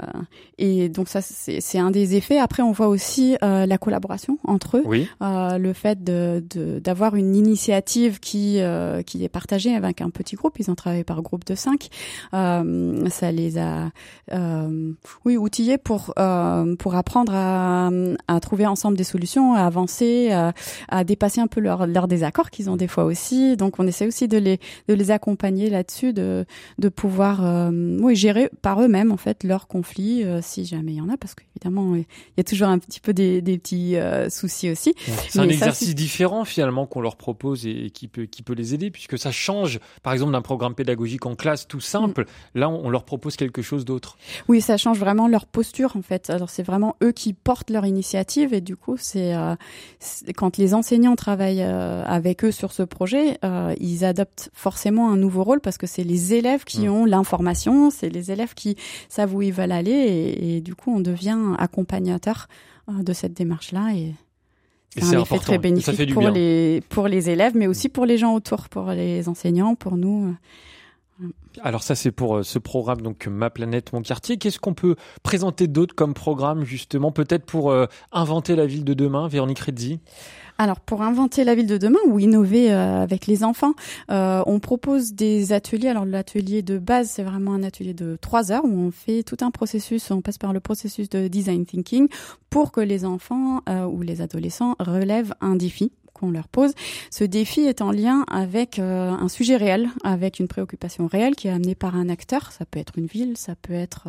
et 0.58 0.90
donc 0.90 1.08
ça, 1.08 1.22
c'est 1.22 1.80
un 1.80 1.92
des 1.92 2.16
effets. 2.16 2.40
Après, 2.40 2.62
on 2.62 2.72
voit 2.72 2.88
aussi 2.88 3.38
euh, 3.44 3.66
la 3.66 3.78
collaboration 3.78 4.38
entre 4.44 4.78
eux. 4.78 4.84
Oui. 4.86 5.08
Euh, 5.30 5.58
le 5.58 5.74
fait 5.74 6.04
de 6.04 6.44
d'avoir 6.84 7.16
une 7.16 7.36
initiative 7.36 8.20
qui 8.20 8.60
euh, 8.60 9.02
qui 9.02 9.24
est 9.24 9.30
partagée 9.30 9.76
avec 9.76 10.02
un 10.02 10.10
petit 10.10 10.36
groupe. 10.36 10.60
Ils 10.60 10.70
ont 10.72 10.76
travaillé 10.76 11.04
par 11.04 11.22
groupe 11.22 11.46
de 11.46 11.56
cinq. 11.56 11.90
Euh, 12.34 13.08
ça 13.10 13.32
les 13.32 13.58
a 13.58 13.92
oui 15.26 15.38
outillés 15.38 15.78
pour 15.78 16.14
pour 16.80 16.96
apprendre 16.96 17.34
à, 17.36 17.90
à 18.28 18.40
trouver 18.40 18.66
ensemble 18.66 18.98
des 18.98 19.04
solutions, 19.04 19.54
à 19.54 19.62
avancer, 19.62 20.32
à, 20.32 20.54
à 20.88 21.04
dépasser 21.04 21.42
un 21.42 21.48
peu 21.48 21.62
leurs 21.62 21.86
leur 21.88 22.08
désaccords 22.08 22.50
qu'ils 22.50 22.70
ont 22.70 22.78
des 22.78 22.88
fois 22.88 23.06
aussi. 23.06 23.58
Donc 23.58 23.80
on 23.80 23.88
essaie 23.88 24.08
aussi 24.08 24.28
de 24.28 24.38
les 24.38 24.60
de 24.88 24.94
les 24.94 25.12
accompagner 25.12 25.70
là-dessus, 25.70 26.14
de 26.14 26.46
de 26.78 26.90
pouvoir 26.90 27.72
oui 27.72 28.16
gérer 28.16 28.50
par 28.62 28.82
eux-mêmes 28.82 29.12
en 29.12 29.18
fait 29.18 29.44
leurs 29.44 29.68
conflits 29.68 30.24
si 30.42 30.66
jamais 30.66 30.94
il 30.94 30.98
y 30.98 31.02
en 31.02 31.10
a, 31.10 31.18
parce 31.18 31.36
qu'évidemment 31.36 31.96
il 31.96 32.06
y 32.38 32.42
a 32.42 32.44
toujours 32.44 32.70
un 32.70 32.80
petit 32.80 33.00
peu 33.00 33.14
des, 33.14 33.42
des 33.42 33.58
petits 33.58 33.96
soucis 34.30 34.70
aussi. 34.72 34.94
C'est 35.30 35.40
un 35.40 35.50
exercice 35.50 35.96
différent 35.96 36.46
finalement 36.46 36.86
qu'on 36.86 37.02
leur 37.02 37.16
propose 37.16 37.66
et, 37.66 37.90
qui 37.92 38.08
peut 38.08 38.26
qui 38.26 38.44
peut 38.44 38.54
les 38.54 38.74
aider 38.74 38.92
puisque 38.92 39.18
ça 39.18 39.32
change 39.32 39.80
par 40.04 40.14
exemple 40.14 40.32
d'un 40.32 40.42
programme 40.42 40.76
pédagogique 40.76 41.26
en 41.26 41.36
classe 41.36 41.68
tout 41.68 41.80
simple. 41.80 42.22
Mm. 42.22 42.60
Là, 42.60 42.70
on, 42.70 42.90
leur 42.90 43.04
propose 43.04 43.36
quelque 43.36 43.62
chose 43.62 43.86
d'autre. 43.86 44.18
Oui, 44.48 44.62
ça 44.62 44.78
change 44.78 45.00
vraiment 45.00 45.28
leur 45.28 45.46
posture 45.46 45.96
en 45.96 46.02
fait. 46.02 46.30
Alors 46.30 46.50
c'est 46.50 46.64
vraiment 46.64 46.96
eux 47.04 47.12
qui 47.12 47.34
portent 47.34 47.70
leur 47.70 47.86
initiative 47.86 48.54
et 48.54 48.62
du 48.62 48.76
coup 48.76 48.96
c'est 48.98 49.36
euh, 49.36 49.56
quand 50.36 50.58
les 50.58 50.74
enseignants 50.74 51.16
travaillent 51.16 51.64
euh, 51.64 52.04
avec 52.06 52.44
eux 52.44 52.52
sur 52.52 52.72
ce 52.72 52.84
projet, 52.84 53.38
euh, 53.44 53.76
ils 53.80 54.06
adoptent 54.06 54.50
forcément 54.54 55.12
un 55.12 55.18
nouveau 55.18 55.44
rôle 55.44 55.62
parce 55.62 55.78
que 55.78 55.88
c'est 55.88 56.04
les 56.04 56.34
élèves 56.34 56.64
qui 56.64 56.88
mm. 56.88 56.92
ont 56.92 57.06
l'information, 57.06 57.90
c'est 57.90 58.10
les 58.10 58.32
élèves 58.32 58.54
qui 58.54 58.76
savent 59.10 59.36
où 59.36 59.42
ils 59.42 59.54
veulent 59.54 59.72
aller 59.72 59.92
et, 59.92 60.58
et 60.58 60.62
du 60.62 60.76
coup 60.76 60.94
on 60.96 61.00
devient 61.00 61.38
accompagnateur 61.58 62.48
de 62.88 63.14
cette 63.14 63.34
démarche 63.34 63.72
là 63.72 63.94
et 63.94 64.16
c'est 64.98 65.16
un 65.16 65.22
effet 65.22 65.38
très 65.38 65.58
bénéfique 65.58 66.14
pour 66.14 66.30
les 66.30 66.82
pour 66.90 67.08
les 67.08 67.30
élèves, 67.30 67.54
mais 67.56 67.68
aussi 67.68 67.90
pour 67.90 68.06
les 68.06 68.18
gens 68.18 68.34
autour, 68.34 68.70
pour 68.70 68.90
les 68.92 69.30
enseignants, 69.30 69.76
pour 69.76 69.98
nous. 69.98 70.36
Alors 71.62 71.84
ça 71.84 71.96
c'est 71.96 72.12
pour 72.12 72.38
euh, 72.38 72.44
ce 72.44 72.60
programme 72.60 73.02
donc 73.02 73.28
Ma 73.28 73.50
planète 73.50 73.92
mon 73.92 74.02
quartier. 74.02 74.38
Qu'est-ce 74.38 74.60
qu'on 74.60 74.74
peut 74.74 74.96
présenter 75.24 75.68
d'autre 75.68 75.94
comme 75.94 76.14
programme 76.14 76.64
justement 76.64 77.12
peut-être 77.12 77.46
pour 77.46 77.72
euh, 77.72 77.88
inventer 78.12 78.56
la 78.56 78.66
ville 78.66 78.86
de 78.86 78.94
demain, 78.94 79.28
Véronique 79.28 79.60
Redzi? 79.60 80.00
Alors 80.60 80.82
pour 80.82 81.02
inventer 81.02 81.46
la 81.46 81.56
ville 81.56 81.68
de 81.68 81.78
demain 81.78 82.00
ou 82.06 82.20
innover 82.20 82.72
euh, 82.72 83.02
avec 83.02 83.28
les 83.28 83.46
enfants, 83.46 83.74
euh, 84.12 84.44
on 84.46 84.60
propose 84.60 85.14
des 85.14 85.54
ateliers. 85.54 85.88
Alors 85.88 86.06
l'atelier 86.06 86.62
de 86.62 86.78
base, 86.78 87.10
c'est 87.10 87.24
vraiment 87.24 87.54
un 87.54 87.64
atelier 87.64 87.94
de 87.94 88.18
trois 88.20 88.52
heures 88.52 88.66
où 88.66 88.78
on 88.78 88.92
fait 88.92 89.24
tout 89.24 89.38
un 89.40 89.52
processus, 89.52 90.12
on 90.12 90.22
passe 90.22 90.38
par 90.38 90.52
le 90.52 90.60
processus 90.60 91.08
de 91.10 91.30
design 91.30 91.66
thinking 91.66 92.10
pour 92.50 92.74
que 92.74 92.82
les 92.82 93.06
enfants 93.06 93.62
euh, 93.70 93.86
ou 93.86 94.02
les 94.02 94.22
adolescents 94.22 94.76
relèvent 94.80 95.34
un 95.40 95.56
défi 95.56 95.94
qu'on 96.20 96.32
leur 96.32 96.48
pose. 96.48 96.74
Ce 97.12 97.24
défi 97.24 97.62
est 97.62 97.82
en 97.82 97.92
lien 97.92 98.26
avec 98.30 98.80
un 98.80 99.28
sujet 99.28 99.56
réel, 99.56 99.90
avec 100.04 100.40
une 100.40 100.48
préoccupation 100.48 101.08
réelle 101.08 101.36
qui 101.36 101.48
est 101.48 101.52
amenée 101.52 101.76
par 101.76 101.96
un 101.96 102.10
acteur. 102.10 102.52
Ça 102.52 102.66
peut 102.66 102.80
être 102.80 102.98
une 102.98 103.08
ville, 103.08 103.38
ça 103.38 103.56
peut 103.56 103.74
être 103.74 104.08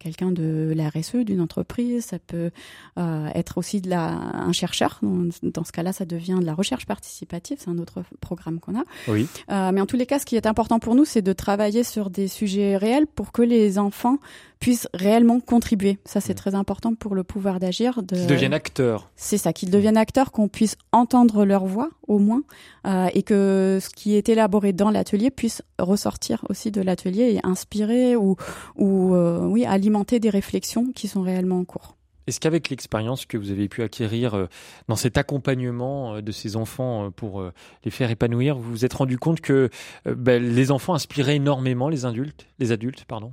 quelqu'un 0.00 0.32
de 0.32 0.72
la 0.74 0.88
RSE 0.88 1.16
d'une 1.16 1.40
entreprise, 1.40 2.06
ça 2.06 2.18
peut 2.18 2.50
euh, 2.98 3.28
être 3.34 3.58
aussi 3.58 3.80
de 3.80 3.88
la, 3.88 4.08
un 4.08 4.52
chercheur. 4.52 4.98
Dans, 5.02 5.64
ce 5.64 5.72
cas-là, 5.72 5.92
ça 5.92 6.04
devient 6.04 6.38
de 6.40 6.46
la 6.46 6.54
recherche 6.54 6.86
participative, 6.86 7.58
c'est 7.60 7.70
un 7.70 7.78
autre 7.78 8.02
programme 8.20 8.58
qu'on 8.58 8.76
a. 8.76 8.84
Oui. 9.06 9.28
Euh, 9.50 9.70
mais 9.72 9.80
en 9.80 9.86
tous 9.86 9.96
les 9.96 10.06
cas, 10.06 10.18
ce 10.18 10.24
qui 10.24 10.36
est 10.36 10.46
important 10.46 10.80
pour 10.80 10.94
nous, 10.96 11.04
c'est 11.04 11.22
de 11.22 11.32
travailler 11.32 11.84
sur 11.84 12.10
des 12.10 12.26
sujets 12.26 12.76
réels 12.76 13.06
pour 13.06 13.30
que 13.30 13.42
les 13.42 13.78
enfants 13.78 14.18
puissent 14.60 14.88
réellement 14.94 15.40
contribuer. 15.40 15.98
Ça, 16.04 16.20
c'est 16.20 16.34
mmh. 16.34 16.36
très 16.36 16.54
important 16.54 16.94
pour 16.94 17.14
le 17.14 17.24
pouvoir 17.24 17.58
d'agir. 17.58 18.02
De... 18.02 18.14
Qu'ils 18.14 18.26
deviennent 18.26 18.54
acteurs. 18.54 19.10
C'est 19.16 19.38
ça, 19.38 19.52
qu'ils 19.52 19.70
deviennent 19.70 19.96
acteurs, 19.96 20.30
qu'on 20.30 20.48
puisse 20.48 20.76
entendre 20.92 21.44
leur 21.44 21.64
voix 21.64 21.90
au 22.06 22.18
moins, 22.18 22.42
euh, 22.86 23.08
et 23.14 23.22
que 23.22 23.78
ce 23.80 23.88
qui 23.88 24.14
est 24.14 24.28
élaboré 24.28 24.72
dans 24.72 24.90
l'atelier 24.90 25.30
puisse 25.30 25.62
ressortir 25.78 26.44
aussi 26.48 26.70
de 26.70 26.82
l'atelier 26.82 27.34
et 27.34 27.40
inspirer 27.46 28.16
ou, 28.16 28.36
ou 28.76 29.14
euh, 29.14 29.46
oui, 29.46 29.64
alimenter 29.64 30.20
des 30.20 30.30
réflexions 30.30 30.92
qui 30.94 31.08
sont 31.08 31.22
réellement 31.22 31.60
en 31.60 31.64
cours. 31.64 31.96
Est-ce 32.30 32.38
qu'avec 32.38 32.70
l'expérience 32.70 33.26
que 33.26 33.36
vous 33.36 33.50
avez 33.50 33.68
pu 33.68 33.82
acquérir 33.82 34.34
euh, 34.34 34.46
dans 34.86 34.94
cet 34.94 35.18
accompagnement 35.18 36.14
euh, 36.14 36.20
de 36.20 36.30
ces 36.30 36.54
enfants 36.54 37.06
euh, 37.06 37.10
pour 37.10 37.42
les 37.84 37.90
faire 37.90 38.08
épanouir, 38.08 38.56
vous 38.56 38.70
vous 38.70 38.84
êtes 38.84 38.94
rendu 38.94 39.18
compte 39.18 39.40
que 39.40 39.68
ben, 40.06 40.40
les 40.40 40.70
enfants 40.70 40.94
inspiraient 40.94 41.36
énormément 41.36 41.88
les 41.88 42.06
adultes, 42.06 42.46
les 42.60 42.70
adultes, 42.70 43.04
pardon? 43.04 43.32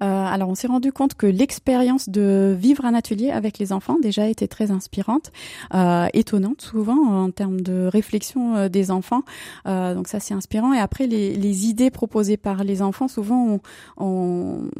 Alors, 0.00 0.48
on 0.48 0.56
s'est 0.56 0.66
rendu 0.66 0.90
compte 0.90 1.14
que 1.14 1.28
l'expérience 1.28 2.08
de 2.08 2.56
vivre 2.58 2.84
un 2.84 2.92
atelier 2.92 3.30
avec 3.30 3.58
les 3.60 3.72
enfants 3.72 3.98
déjà 4.02 4.26
était 4.26 4.48
très 4.48 4.72
inspirante, 4.72 5.30
étonnante 6.12 6.60
souvent 6.60 7.22
en 7.22 7.30
termes 7.30 7.60
de 7.60 7.86
réflexion 7.86 8.66
des 8.68 8.90
enfants. 8.90 9.22
donc 9.64 10.08
ça, 10.08 10.18
c'est 10.18 10.34
inspirant. 10.34 10.72
Et 10.72 10.80
après, 10.80 11.06
les, 11.06 11.68
idées 11.68 11.92
proposées 11.92 12.36
par 12.36 12.64
les 12.64 12.82
enfants, 12.82 13.06
souvent, 13.06 13.46
on, 13.46 13.60
on, 14.04 14.70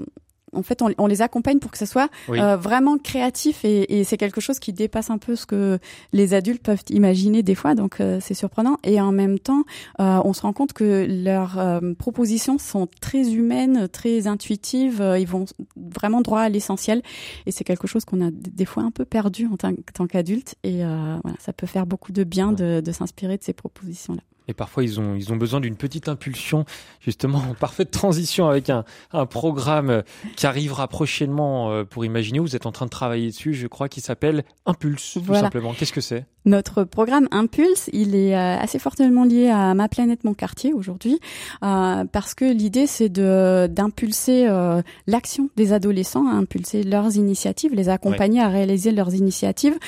en 0.54 0.62
fait, 0.62 0.82
on, 0.82 1.06
les 1.06 1.23
accompagne 1.23 1.59
pour 1.59 1.71
que 1.71 1.78
ce 1.78 1.87
soit 1.87 2.11
euh, 2.28 2.56
vraiment 2.56 2.99
créatif 2.99 3.64
et, 3.64 4.04
c'est 4.04 4.16
quelque 4.16 4.40
chose 4.40 4.59
qui 4.59 4.73
dépasse 4.73 5.11
un 5.11 5.18
peu 5.18 5.37
ce 5.37 5.47
que 5.47 5.78
les 6.12 6.35
adultes 6.35 6.62
peuvent 6.62 6.82
imaginer 6.90 7.42
des 7.42 7.54
fois. 7.54 7.75
Donc, 7.75 8.00
euh, 8.00 8.18
c'est 8.21 8.35
surprenant. 8.35 8.78
Et 8.85 9.00
en 9.00 9.12
même 9.12 9.38
temps, 9.38 9.64
euh, 10.00 10.21
on 10.25 10.32
se 10.32 10.42
rend 10.42 10.52
compte 10.52 10.73
que 10.73 11.06
leurs 11.09 11.80
propositions 11.99 12.59
sont 12.59 12.88
très 13.00 13.32
humaines, 13.32 13.88
très 13.88 14.26
intuitives. 14.26 15.02
ils 15.18 15.26
vont 15.26 15.47
vraiment 15.76 16.21
droit 16.21 16.40
à 16.40 16.49
l'essentiel. 16.49 17.02
Et 17.47 17.52
c'est 17.52 17.64
quelque 17.64 17.87
chose 17.87 18.04
qu'on 18.04 18.26
a 18.26 18.30
des 18.30 18.64
fois 18.64 18.82
un 18.82 18.90
peu 18.90 19.04
perdu 19.04 19.47
en 19.47 19.56
tant, 19.56 20.06
qu'adulte. 20.06 20.56
Et 20.64 20.78
voilà, 20.78 21.37
ça 21.38 21.52
peut 21.52 21.66
faire 21.66 21.87
beaucoup 21.87 22.12
de 22.12 22.25
bien 22.25 22.52
de, 22.52 22.80
de 22.80 22.92
s'inspirer 22.92 23.38
de 23.38 23.44
ces 23.44 23.52
propositions-là. 23.52 24.23
Et 24.49 24.54
parfois, 24.54 24.82
ils 24.82 24.99
ont, 24.99 25.14
ils 25.14 25.32
ont 25.32 25.37
besoin 25.37 25.61
d'une 25.61 25.76
petite 25.76 26.08
impulsion, 26.08 26.64
justement, 27.00 27.38
en 27.38 27.54
parfaite 27.54 27.90
transition 27.90 28.49
avec 28.49 28.70
un, 28.70 28.84
un 29.12 29.26
programme 29.26 30.02
qui 30.37 30.46
arrivera 30.46 30.88
prochainement 30.88 31.70
euh, 31.70 31.84
pour 31.84 32.04
imaginer. 32.04 32.38
Vous 32.38 32.56
êtes 32.56 32.66
en 32.66 32.72
train 32.72 32.87
de 32.87 32.90
travailler 32.90 33.28
dessus, 33.28 33.54
je 33.54 33.66
crois, 33.66 33.88
qui 33.88 34.00
s'appelle 34.00 34.44
Impulse, 34.66 35.18
tout 35.25 35.34
simplement. 35.34 35.72
Qu'est-ce 35.75 35.92
que 35.92 36.00
c'est? 36.00 36.26
Notre 36.44 36.82
programme 36.82 37.28
Impulse, 37.30 37.88
il 37.92 38.16
est 38.16 38.37
euh, 38.37 38.58
assez 38.58 38.80
fortement 38.80 39.25
lié 39.25 39.49
à 39.49 39.75
Ma 39.75 39.88
planète, 39.88 40.25
mon 40.25 40.34
quartier 40.34 40.72
aujourd'hui, 40.72 41.20
euh, 41.62 42.04
parce 42.11 42.34
que 42.34 42.44
l'idée, 42.44 42.88
c'est 42.88 43.08
de 43.08 43.68
d'impulser 43.70 44.46
euh, 44.49 44.82
l'action 45.06 45.50
des 45.56 45.72
adolescents, 45.72 46.26
à 46.26 46.32
impulser 46.32 46.82
leurs 46.82 47.16
initiatives, 47.16 47.75
les 47.75 47.88
accompagner 47.88 48.40
à 48.40 48.49
réaliser 48.49 48.90
leurs 48.90 49.14
initiatives, 49.14 49.78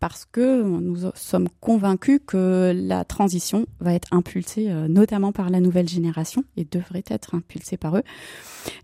parce 0.00 0.26
que 0.30 0.62
nous 0.62 1.10
sommes 1.14 1.48
convaincus 1.60 2.20
que 2.26 2.72
la 2.74 3.04
transition 3.04 3.66
va 3.80 3.94
être 3.94 4.08
impulsée 4.10 4.66
euh, 4.68 4.88
notamment 4.88 5.32
par 5.32 5.48
la 5.48 5.60
nouvelle 5.60 5.88
génération 5.88 6.44
et 6.56 6.66
devrait 6.70 7.04
être 7.08 7.34
impulsée 7.34 7.76
par 7.76 7.96
eux. 7.96 8.02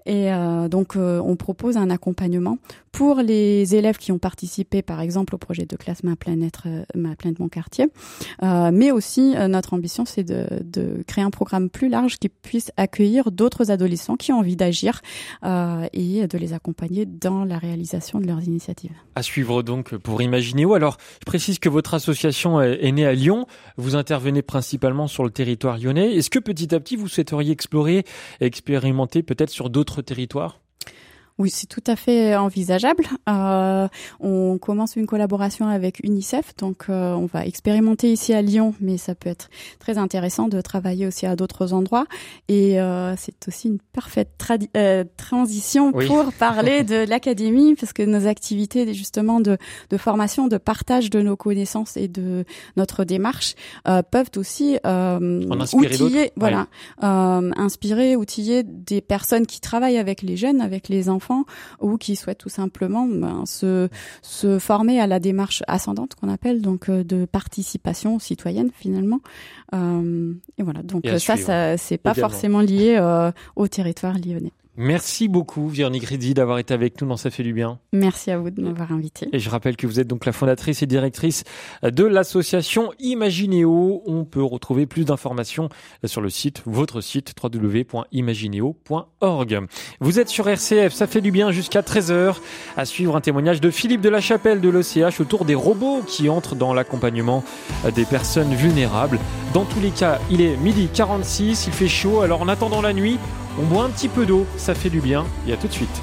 Et 0.07 0.31
donc 0.71 0.97
on 0.97 1.37
propose 1.37 1.77
un 1.77 1.91
accompagnement 1.91 2.59
pour 2.91 3.17
les 3.17 3.77
élèves 3.77 3.97
qui 3.97 4.11
ont 4.11 4.19
participé 4.19 4.83
par 4.83 5.01
exemple 5.01 5.37
au 5.37 5.39
projet 5.39 5.67
de 5.67 5.77
classe 5.77 6.03
Ma 6.03 6.17
Planète, 6.17 6.59
Ma 6.97 7.15
Jacqueline 7.19 7.35
de 7.35 7.43
Moncartier. 7.43 7.87
Euh, 8.43 8.71
mais 8.73 8.91
aussi, 8.91 9.35
euh, 9.37 9.49
notre 9.49 9.75
ambition, 9.75 10.05
c'est 10.05 10.25
de, 10.25 11.03
créer 11.07 11.25
un 11.25 11.31
programme 11.31 11.71
plus 11.71 11.89
large 11.89 12.19
qui 12.19 12.29
puisse 12.29 12.71
accueillir 12.77 13.31
d'autres 13.31 13.71
adolescents 13.71 14.17
qui 14.17 14.33
ont 14.33 14.39
envie 14.39 14.57
d'agir 14.57 15.01
euh, 15.45 15.87
et 15.93 16.27
de 16.27 16.39
les 16.39 16.53
accompagner 16.53 17.07
dans 17.07 17.45
la 17.45 17.59
réalisation 17.59 18.21
de 18.21 18.27
leurs 18.27 18.43
initiatives. 18.45 18.93
À 19.15 19.23
suivre 19.23 19.63
donc 19.63 19.97
pour 19.97 20.23
Imagineo. 20.23 20.75
Alors, 20.75 20.97
je 21.21 21.25
précise 21.27 21.59
que 21.59 21.69
votre 21.69 21.95
association 21.95 22.61
est 22.61 22.93
née 22.93 23.07
à 23.07 23.13
Lyon. 23.13 23.47
Vous 23.77 23.97
intervenez 23.97 24.43
principalement 24.43 25.07
sur 25.07 25.25
le 25.25 25.31
territoire 25.31 25.79
lyonnais. 25.79 26.15
Est-ce 26.15 26.31
que 26.31 26.39
petit 26.39 26.75
à 26.75 26.81
petit, 26.81 26.97
vous 26.97 27.09
souhaiteriez 27.09 27.53
explorer 27.53 28.05
et 28.41 28.47
expérimenter 28.47 29.23
peut-être 29.23 29.51
sur 29.51 29.71
d'autres 29.71 30.03
territoires? 30.03 30.61
Oui, 31.39 31.51
c'est 31.51 31.69
tout 31.69 31.85
à 31.87 31.95
fait 31.95 32.35
envisageable. 32.35 33.05
Euh, 33.29 33.87
on 34.19 34.59
commence 34.59 34.97
une 34.97 35.07
collaboration 35.07 35.69
avec 35.69 36.01
UNICEF, 36.03 36.57
donc 36.57 36.87
euh, 36.89 37.13
on 37.13 37.27
va 37.27 37.47
expérimenter 37.47 38.13
ici 38.13 38.35
à 38.35 38.43
Lyon, 38.43 38.75
mais 38.81 38.97
ça 38.97 39.15
peut 39.15 39.31
être 39.31 39.49
très 39.79 39.99
intéressant 39.99 40.49
de 40.49 40.61
travailler 40.61 41.07
aussi 41.07 41.27
à 41.27 41.37
d'autres 41.37 41.73
endroits. 41.73 42.07
Et 42.49 42.81
euh, 42.81 43.15
c'est 43.17 43.47
aussi 43.47 43.69
une 43.69 43.79
parfaite 43.79 44.31
euh, 44.77 45.05
transition 45.17 45.93
pour 45.93 46.33
parler 46.33 46.83
de 46.83 46.97
l'académie, 47.09 47.77
parce 47.77 47.93
que 47.93 48.03
nos 48.03 48.27
activités 48.27 48.93
justement 48.93 49.39
de, 49.39 49.59
de, 49.91 49.97
formation, 49.97 50.49
de 50.49 50.57
partage 50.57 51.09
de 51.09 51.21
nos 51.23 51.37
connaissances 51.37 51.97
et 51.97 52.09
de 52.09 52.45
notre 52.77 53.05
démarche 53.05 53.55
euh, 53.87 54.03
peuvent 54.03 54.31
aussi 54.37 54.77
outiller, 54.85 56.33
voilà, 56.35 56.67
inspirer, 57.01 58.17
outiller 58.17 58.65
des 58.65 59.01
personnes 59.01 59.47
qui 59.47 59.61
travaillent 59.61 59.99
avec 59.99 60.23
les 60.23 60.37
jeunes, 60.37 60.61
avec 60.61 60.89
les 60.89 61.09
enfants 61.09 61.28
ou 61.81 61.97
qui 61.97 62.17
souhaitent 62.17 62.39
tout 62.39 62.49
simplement 62.49 63.07
ben, 63.07 63.45
se, 63.47 63.89
se 64.23 64.59
former 64.59 65.01
à 65.01 65.07
la 65.07 65.21
démarche 65.21 65.63
ascendante 65.67 66.15
qu'on 66.15 66.29
appelle 66.29 66.63
donc 66.63 66.89
euh, 66.89 67.05
de 67.05 67.25
participation 67.25 68.19
citoyenne 68.19 68.71
finalement. 68.75 69.21
Euh, 69.75 70.35
et 70.57 70.63
voilà, 70.63 70.83
donc 70.83 71.07
ça, 71.19 71.37
ça 71.37 71.77
c'est 71.77 71.99
pas 71.99 72.15
forcément 72.15 72.61
lié 72.61 72.97
euh, 72.99 73.31
au 73.57 73.69
territoire 73.69 74.15
lyonnais. 74.15 74.53
Merci 74.81 75.27
beaucoup, 75.27 75.69
Véronique 75.69 76.05
Ridzi, 76.05 76.35
d'avoir 76.35 76.61
été 76.61 76.73
avec 76.73 77.03
nous 77.03 77.09
dans 77.09 77.17
Ça 77.17 77.31
fait 77.31 77.43
du 77.43 77.53
bien. 77.53 77.81
Merci 77.93 78.31
à 78.31 78.39
vous 78.39 78.51
de 78.51 78.63
m'avoir 78.63 78.93
invité. 78.93 79.29
Et 79.33 79.41
je 79.41 79.51
rappelle 79.51 79.75
que 79.75 79.89
vous 79.89 79.99
êtes 79.99 80.07
donc 80.07 80.25
la 80.25 80.31
fondatrice 80.31 80.85
et 80.85 80.87
directrice 80.87 81.43
de 81.83 82.05
l'association 82.05 82.93
Imagineo. 83.01 84.05
On 84.07 84.25
peut 84.25 84.41
retrouver 84.41 84.87
plus 84.87 85.05
d'informations 85.05 85.69
sur 86.05 86.21
le 86.21 86.31
site, 86.31 86.63
votre 86.65 87.01
site, 87.01 87.35
www.imagineo.org. 87.43 89.61
Vous 89.99 90.21
êtes 90.21 90.29
sur 90.29 90.49
RCF, 90.49 90.93
Ça 90.93 91.09
fait 91.09 91.23
du 91.23 91.33
bien 91.33 91.51
jusqu'à 91.51 91.81
13h. 91.81 92.37
À 92.77 92.85
suivre 92.85 93.17
un 93.17 93.21
témoignage 93.21 93.61
de 93.61 93.73
Philippe 93.73 94.01
de 94.01 94.11
la 94.11 94.21
Chapelle 94.21 94.61
de 94.61 94.69
l'OCH 94.69 95.19
autour 95.19 95.45
des 95.45 95.57
robots 95.57 96.03
qui 96.07 96.29
entrent 96.29 96.55
dans 96.55 96.73
l'accompagnement 96.73 97.43
des 97.97 98.05
personnes 98.05 98.55
vulnérables. 98.55 99.19
Dans 99.53 99.65
tous 99.65 99.81
les 99.81 99.91
cas, 99.91 100.21
il 100.31 100.41
est 100.41 100.57
midi 100.57 100.89
46, 100.95 101.67
il 101.67 101.73
fait 101.73 101.89
chaud, 101.89 102.21
alors 102.21 102.43
en 102.43 102.49
attendant 102.49 102.81
la 102.81 102.93
nuit, 102.93 103.19
on 103.59 103.65
boit 103.65 103.85
un 103.85 103.91
petit 103.91 104.09
peu 104.09 104.27
d'eau, 104.27 104.47
ça 104.57 104.75
fait 104.75 104.91
du 104.91 105.01
bien, 105.01 105.25
et 105.47 105.53
à 105.53 105.57
tout 105.57 105.69
de 105.69 105.73
suite. 105.73 106.03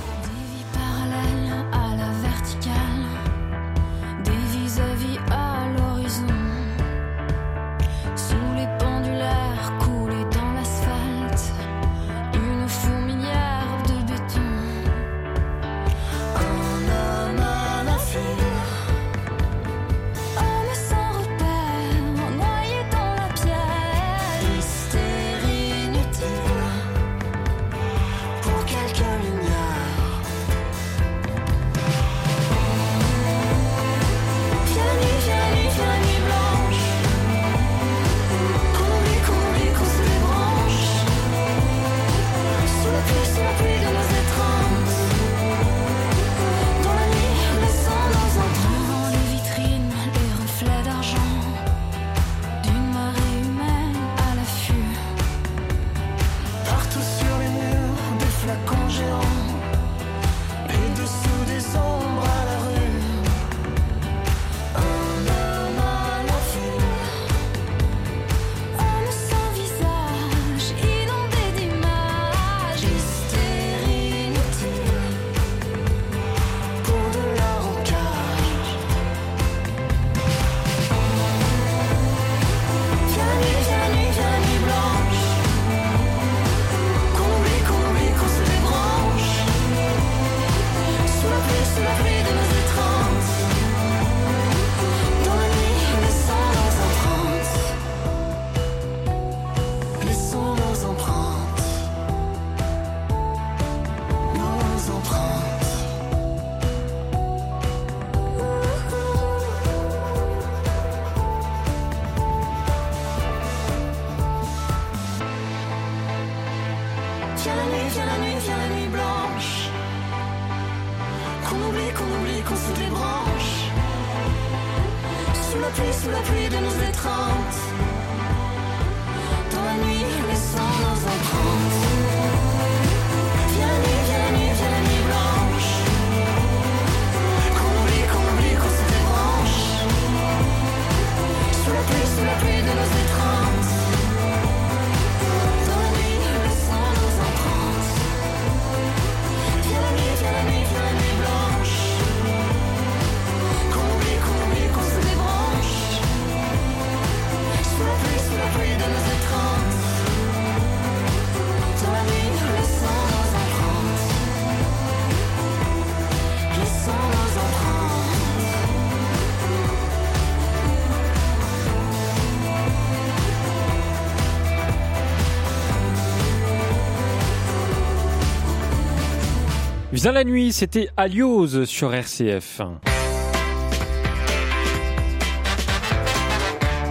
Dans 180.06 180.12
la 180.12 180.24
nuit, 180.24 180.54
c'était 180.54 180.88
Aliose 180.98 181.66
sur 181.66 181.92
RCF. 181.92 182.62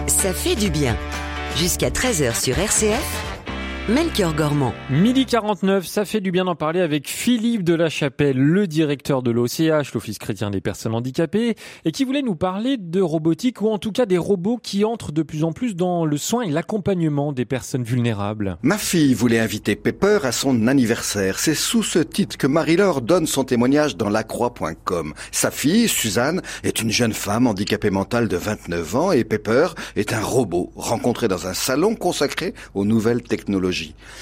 Ça 0.07 0.33
fait 0.33 0.55
du 0.57 0.69
bien. 0.69 0.97
Jusqu'à 1.55 1.91
13h 1.91 2.37
sur 2.37 2.59
RCF, 2.59 3.24
Melchior 3.87 4.33
Gormand. 4.33 4.73
Midi 4.89 5.27
49, 5.27 5.85
ça 5.85 6.05
fait 6.05 6.19
du 6.19 6.31
bien 6.31 6.45
d'en 6.45 6.55
parler 6.55 6.81
avec 6.81 7.07
Philippe 7.07 7.63
de 7.63 7.75
la 7.75 7.87
Chapelle, 7.87 8.35
le 8.35 8.65
directeur 8.65 9.21
de 9.21 9.29
l'OCH, 9.29 9.93
l'Office 9.93 10.17
chrétien 10.17 10.49
des 10.49 10.59
personnes 10.59 10.95
handicapées, 10.95 11.53
et 11.85 11.91
qui 11.91 12.03
voulait 12.03 12.23
nous 12.23 12.33
parler 12.33 12.77
de 12.79 12.99
robotique 12.99 13.61
ou 13.61 13.69
en 13.69 13.77
tout 13.77 13.91
cas 13.91 14.07
des 14.07 14.17
robots 14.17 14.57
qui 14.57 14.83
entrent 14.85 15.11
de 15.11 15.21
plus 15.21 15.43
en 15.43 15.51
plus 15.51 15.75
dans 15.75 16.03
le 16.03 16.17
soin 16.17 16.41
et 16.41 16.49
l'accompagnement 16.49 17.31
des 17.31 17.45
personnes 17.45 17.83
vulnérables. 17.83 18.57
Ma 18.63 18.79
fille 18.79 19.13
voulait 19.13 19.37
inviter 19.37 19.75
Pepper 19.75 20.17
à 20.23 20.31
son 20.31 20.65
anniversaire. 20.65 21.37
C'est 21.37 21.53
sous 21.53 21.83
ce 21.83 21.99
titre 21.99 22.37
que 22.37 22.47
Marie-Laure 22.47 23.03
donne 23.03 23.27
son 23.27 23.43
témoignage 23.43 23.97
dans 23.97 24.09
lacroix.com. 24.09 25.13
Sa 25.31 25.51
fille, 25.51 25.87
Suzanne, 25.87 26.41
est 26.63 26.81
une 26.81 26.89
jeune 26.89 27.13
femme 27.13 27.45
handicapée 27.45 27.91
mentale 27.91 28.29
de 28.29 28.37
29 28.37 28.95
ans 28.95 29.11
et 29.11 29.23
Pepper 29.23 29.67
est 29.95 30.11
un 30.11 30.23
robot 30.23 30.71
rencontré 30.75 31.27
dans 31.27 31.45
un 31.45 31.53
salon 31.53 31.93
consacré 31.93 32.55
aux 32.73 32.83
nouvelles 32.83 33.21
technologies. 33.21 33.74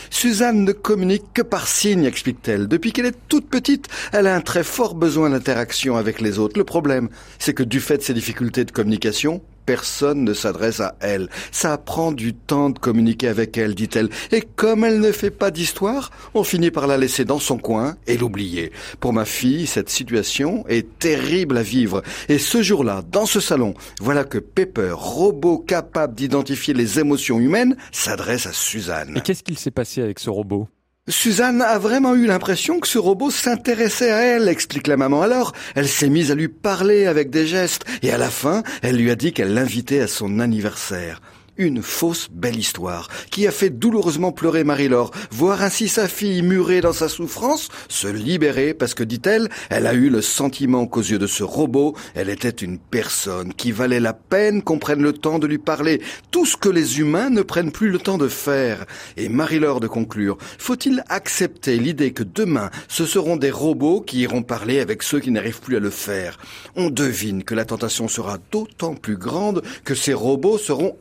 Suzanne 0.10 0.64
ne 0.64 0.72
communique 0.72 1.34
que 1.34 1.42
par 1.42 1.68
signes, 1.68 2.06
explique-t-elle. 2.06 2.68
Depuis 2.68 2.92
qu'elle 2.92 3.06
est 3.06 3.18
toute 3.28 3.50
petite, 3.50 3.88
elle 4.12 4.28
a 4.28 4.36
un 4.36 4.42
très 4.42 4.64
fort 4.64 4.96
besoin 4.96 5.30
d'interaction 5.30 5.98
avec 5.98 6.22
les 6.22 6.40
autres. 6.40 6.58
Le 6.58 6.64
problème, 6.64 7.10
c'est 7.40 7.54
que 7.54 7.64
du 7.64 7.80
fait 7.80 7.98
de 7.98 8.04
ses 8.04 8.14
difficultés 8.14 8.66
de 8.66 8.72
communication, 8.72 9.42
personne 9.66 10.24
ne 10.24 10.34
s'adresse 10.34 10.80
à 10.80 10.96
elle. 11.00 11.30
Ça 11.52 11.78
prend 11.78 12.12
du 12.12 12.34
temps 12.34 12.70
de 12.70 12.80
communiquer 12.80 13.28
avec 13.28 13.58
elle, 13.58 13.76
dit-elle. 13.76 14.10
Et 14.32 14.42
comme 14.42 14.84
elle 14.84 15.00
ne 15.00 15.12
fait 15.12 15.32
pas 15.32 15.52
d'histoire, 15.52 16.12
on 16.34 16.44
finit 16.44 16.72
par 16.72 16.88
la 16.88 16.98
laisser 16.98 17.26
dans 17.26 17.40
son 17.40 17.58
coin 17.58 17.96
et 18.08 18.18
l'oublier. 18.18 18.72
Pour 19.00 19.14
ma 19.14 19.26
fille, 19.26 19.68
cette 19.68 19.90
situation 19.90 20.66
est 20.68 21.00
terrible 21.00 21.58
à 21.58 21.64
vivre. 21.64 22.02
Et 22.30 22.38
ce 22.38 22.62
jour-là, 22.62 23.04
dans 23.12 23.26
ce 23.26 23.40
salon, 23.40 23.74
voilà 24.00 24.24
que 24.24 24.38
Pepper, 24.38 24.94
robot 24.94 25.60
capable 25.60 26.16
d'identifier 26.16 26.74
les 26.74 27.00
émotions 27.00 27.40
humaines, 27.40 27.76
s'adresse 27.92 28.46
à 28.48 28.54
Suzanne. 28.54 29.14
Et 29.18 29.22
qu'est-ce 29.22 29.44
qu'il 29.44 29.58
s'est 29.58 29.72
passé 29.72 30.02
avec 30.02 30.20
ce 30.20 30.30
robot? 30.30 30.68
Suzanne 31.10 31.62
a 31.62 31.78
vraiment 31.80 32.16
eu 32.16 32.28
l'impression 32.28 32.80
que 32.80 32.88
ce 32.88 32.98
robot 32.98 33.30
s'intéressait 33.30 34.12
à 34.12 34.22
elle, 34.22 34.48
explique 34.48 34.88
la 34.88 34.96
maman. 34.96 35.22
Alors, 35.22 35.52
elle 35.76 35.90
s'est 35.90 36.08
mise 36.08 36.32
à 36.32 36.36
lui 36.36 36.48
parler 36.48 37.08
avec 37.08 37.30
des 37.30 37.46
gestes, 37.46 37.84
et 38.04 38.12
à 38.12 38.18
la 38.18 38.30
fin, 38.30 38.64
elle 38.82 38.96
lui 38.96 39.12
a 39.12 39.16
dit 39.16 39.34
qu'elle 39.34 39.54
l'invitait 39.54 40.00
à 40.00 40.08
son 40.08 40.40
anniversaire. 40.40 41.20
Une 41.58 41.84
fausse 41.84 42.30
belle 42.32 42.58
histoire 42.58 43.10
qui 43.30 43.46
a 43.46 43.52
fait 43.52 43.70
douloureusement 43.70 44.32
pleurer 44.32 44.64
Marie-Laure, 44.64 45.12
voir 45.30 45.62
ainsi 45.62 45.88
sa 45.88 46.08
fille 46.08 46.42
murée 46.42 46.82
dans 46.82 46.94
sa 46.94 47.08
souffrance, 47.08 47.70
se 47.90 48.08
libérer 48.08 48.74
parce 48.74 48.96
que, 48.96 49.04
dit-elle, 49.04 49.50
elle 49.70 49.86
a 49.86 49.94
eu 49.94 50.10
le 50.10 50.24
sentiment 50.24 50.88
qu'aux 50.88 51.02
yeux 51.02 51.20
de 51.20 51.28
ce 51.28 51.44
robot, 51.44 51.96
elle 52.16 52.30
était 52.30 52.50
une 52.50 52.80
personne 52.80 53.54
qui 53.54 53.72
valait 53.72 54.00
la 54.00 54.14
peine 54.14 54.64
qu'on 54.64 54.80
prenne 54.80 55.04
le 55.04 55.14
temps 55.14 55.38
de 55.38 55.46
lui 55.46 55.60
parler, 55.60 56.02
tout 56.32 56.48
ce 56.48 56.58
que 56.58 56.70
les 56.70 57.00
humains 57.00 57.30
ne 57.30 57.44
prennent 57.44 57.72
plus 57.72 57.92
le 57.92 58.00
temps 58.00 58.18
de 58.18 58.28
faire. 58.28 58.86
Et 59.16 59.30
Marie-Laure 59.30 59.80
de 59.80 59.88
conclure, 59.88 60.40
faut-il 60.58 61.04
accepter 61.10 61.78
l'idée 61.78 62.14
que 62.14 62.24
demain, 62.24 62.72
ce 62.88 63.06
seront 63.06 63.38
des 63.38 63.52
robots 63.52 64.02
qui 64.02 64.22
iront 64.22 64.42
parler 64.42 64.80
avec 64.80 65.04
ceux 65.04 65.20
qui 65.20 65.30
n'arrivent 65.30 65.62
plus 65.62 65.76
à 65.76 65.80
le 65.80 65.92
faire? 65.92 66.40
On 66.76 66.90
devine 66.90 67.44
que 67.44 67.54
la 67.54 67.66
tentation 67.66 68.08
sera 68.08 68.40
d'autant 68.52 68.96
plus 68.96 69.18
grande 69.18 69.62
que 69.84 69.94
ces 69.94 70.16
robots 70.16 70.58
seront 70.58 70.98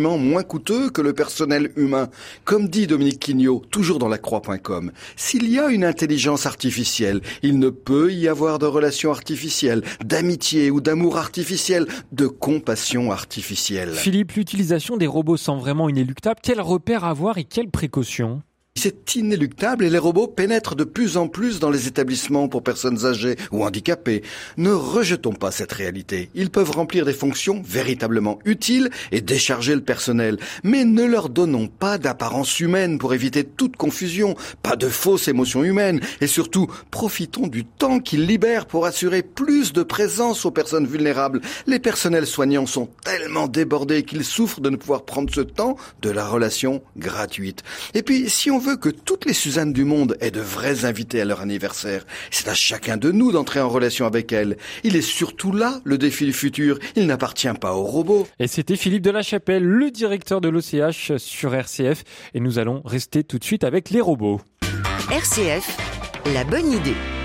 moins 0.00 0.42
coûteux 0.42 0.90
que 0.90 1.00
le 1.00 1.12
personnel 1.12 1.72
humain. 1.76 2.08
Comme 2.44 2.68
dit 2.68 2.86
Dominique 2.86 3.20
Quignot, 3.20 3.62
toujours 3.70 3.98
dans 3.98 4.08
la 4.08 4.18
croix.com, 4.18 4.92
s'il 5.16 5.48
y 5.48 5.58
a 5.58 5.68
une 5.68 5.84
intelligence 5.84 6.46
artificielle, 6.46 7.20
il 7.42 7.58
ne 7.58 7.70
peut 7.70 8.12
y 8.12 8.28
avoir 8.28 8.58
de 8.58 8.66
relations 8.66 9.10
artificielles, 9.10 9.82
d'amitié 10.04 10.70
ou 10.70 10.80
d'amour 10.80 11.16
artificiel, 11.16 11.86
de 12.12 12.26
compassion 12.26 13.12
artificielle. 13.12 13.92
Philippe, 13.92 14.32
l'utilisation 14.32 14.96
des 14.96 15.06
robots 15.06 15.36
semble 15.36 15.60
vraiment 15.60 15.88
inéluctable. 15.88 16.40
Quel 16.42 16.60
repère 16.60 17.04
avoir 17.04 17.38
et 17.38 17.44
quelles 17.44 17.70
précautions 17.70 18.42
c'est 18.74 19.14
inéluctable 19.16 19.84
et 19.84 19.90
les 19.90 19.98
robots 19.98 20.26
pénètrent 20.26 20.74
de 20.74 20.84
plus 20.84 21.16
en 21.16 21.28
plus 21.28 21.60
dans 21.60 21.70
les 21.70 21.88
établissements 21.88 22.48
pour 22.48 22.62
personnes 22.62 23.04
âgées 23.04 23.36
ou 23.52 23.64
handicapées. 23.64 24.22
Ne 24.56 24.72
rejetons 24.72 25.34
pas 25.34 25.50
cette 25.50 25.72
réalité. 25.72 26.30
Ils 26.34 26.50
peuvent 26.50 26.70
remplir 26.70 27.04
des 27.04 27.12
fonctions 27.12 27.62
véritablement 27.64 28.38
utiles 28.46 28.90
et 29.12 29.20
décharger 29.20 29.74
le 29.74 29.82
personnel. 29.82 30.38
Mais 30.64 30.84
ne 30.84 31.04
leur 31.04 31.28
donnons 31.28 31.68
pas 31.68 31.98
d'apparence 31.98 32.58
humaine 32.60 32.98
pour 32.98 33.12
éviter 33.12 33.44
toute 33.44 33.76
confusion, 33.76 34.34
pas 34.62 34.74
de 34.74 34.88
fausses 34.88 35.28
émotions 35.28 35.62
humaines 35.62 36.00
et 36.22 36.26
surtout 36.26 36.66
profitons 36.90 37.48
du 37.48 37.64
temps 37.64 38.00
qu'ils 38.00 38.26
libèrent 38.26 38.66
pour 38.66 38.86
assurer 38.86 39.22
plus 39.22 39.74
de 39.74 39.82
présence 39.82 40.46
aux 40.46 40.50
personnes 40.50 40.86
vulnérables. 40.86 41.42
Les 41.66 41.78
personnels 41.78 42.26
soignants 42.26 42.66
sont 42.66 42.88
tellement 43.04 43.48
débordés 43.48 44.02
qu'ils 44.02 44.24
souffrent 44.24 44.62
de 44.62 44.70
ne 44.70 44.76
pouvoir 44.76 45.04
prendre 45.04 45.32
ce 45.32 45.42
temps 45.42 45.76
de 46.00 46.10
la 46.10 46.26
relation 46.26 46.82
gratuite. 46.96 47.62
Et 47.92 48.02
puis 48.02 48.30
si 48.30 48.50
on 48.50 48.61
veut 48.62 48.76
que 48.76 48.88
toutes 48.88 49.26
les 49.26 49.32
Suzannes 49.32 49.72
du 49.72 49.84
monde 49.84 50.16
aient 50.20 50.30
de 50.30 50.40
vrais 50.40 50.84
invités 50.84 51.20
à 51.20 51.24
leur 51.24 51.40
anniversaire. 51.40 52.06
C'est 52.30 52.48
à 52.48 52.54
chacun 52.54 52.96
de 52.96 53.10
nous 53.10 53.32
d'entrer 53.32 53.60
en 53.60 53.68
relation 53.68 54.06
avec 54.06 54.32
elles. 54.32 54.56
Il 54.84 54.96
est 54.96 55.02
surtout 55.02 55.52
là 55.52 55.80
le 55.84 55.98
défi 55.98 56.24
du 56.24 56.32
futur. 56.32 56.78
Il 56.96 57.06
n'appartient 57.06 57.52
pas 57.60 57.74
aux 57.74 57.82
robots. 57.82 58.26
Et 58.38 58.46
c'était 58.46 58.76
Philippe 58.76 59.02
de 59.02 59.10
la 59.10 59.22
Chapelle, 59.22 59.64
le 59.64 59.90
directeur 59.90 60.40
de 60.40 60.48
l'OCH 60.48 61.16
sur 61.18 61.54
RCF. 61.54 62.04
Et 62.34 62.40
nous 62.40 62.58
allons 62.58 62.82
rester 62.84 63.24
tout 63.24 63.38
de 63.38 63.44
suite 63.44 63.64
avec 63.64 63.90
les 63.90 64.00
robots. 64.00 64.40
RCF, 65.10 65.76
la 66.32 66.44
bonne 66.44 66.72
idée. 66.72 67.21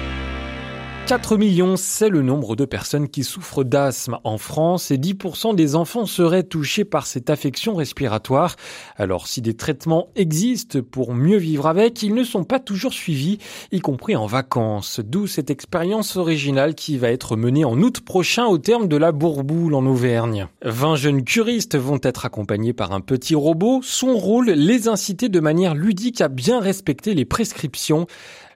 4 1.07 1.37
millions, 1.37 1.77
c'est 1.77 2.09
le 2.09 2.21
nombre 2.21 2.57
de 2.57 2.65
personnes 2.65 3.07
qui 3.07 3.23
souffrent 3.23 3.63
d'asthme 3.63 4.19
en 4.25 4.37
France 4.37 4.91
et 4.91 4.97
10% 4.97 5.55
des 5.55 5.75
enfants 5.75 6.05
seraient 6.05 6.43
touchés 6.43 6.83
par 6.83 7.07
cette 7.07 7.29
affection 7.29 7.75
respiratoire. 7.75 8.57
Alors 8.97 9.25
si 9.29 9.41
des 9.41 9.53
traitements 9.53 10.09
existent 10.17 10.79
pour 10.81 11.13
mieux 11.13 11.37
vivre 11.37 11.67
avec, 11.67 12.03
ils 12.03 12.13
ne 12.13 12.25
sont 12.25 12.43
pas 12.43 12.59
toujours 12.59 12.91
suivis, 12.91 13.37
y 13.71 13.79
compris 13.79 14.17
en 14.17 14.25
vacances. 14.25 14.99
D'où 14.99 15.27
cette 15.27 15.49
expérience 15.49 16.17
originale 16.17 16.75
qui 16.75 16.97
va 16.97 17.09
être 17.09 17.37
menée 17.37 17.63
en 17.63 17.81
août 17.81 18.01
prochain 18.01 18.45
au 18.45 18.57
terme 18.57 18.89
de 18.89 18.97
la 18.97 19.13
Bourboule 19.13 19.75
en 19.75 19.85
Auvergne. 19.85 20.47
20 20.65 20.97
jeunes 20.97 21.23
curistes 21.23 21.77
vont 21.77 21.99
être 22.03 22.25
accompagnés 22.25 22.73
par 22.73 22.91
un 22.91 22.99
petit 22.99 23.35
robot. 23.35 23.79
Son 23.81 24.17
rôle, 24.17 24.49
les 24.49 24.89
inciter 24.89 25.29
de 25.29 25.39
manière 25.39 25.73
ludique 25.73 26.19
à 26.19 26.27
bien 26.27 26.59
respecter 26.59 27.13
les 27.13 27.23
prescriptions. 27.23 28.07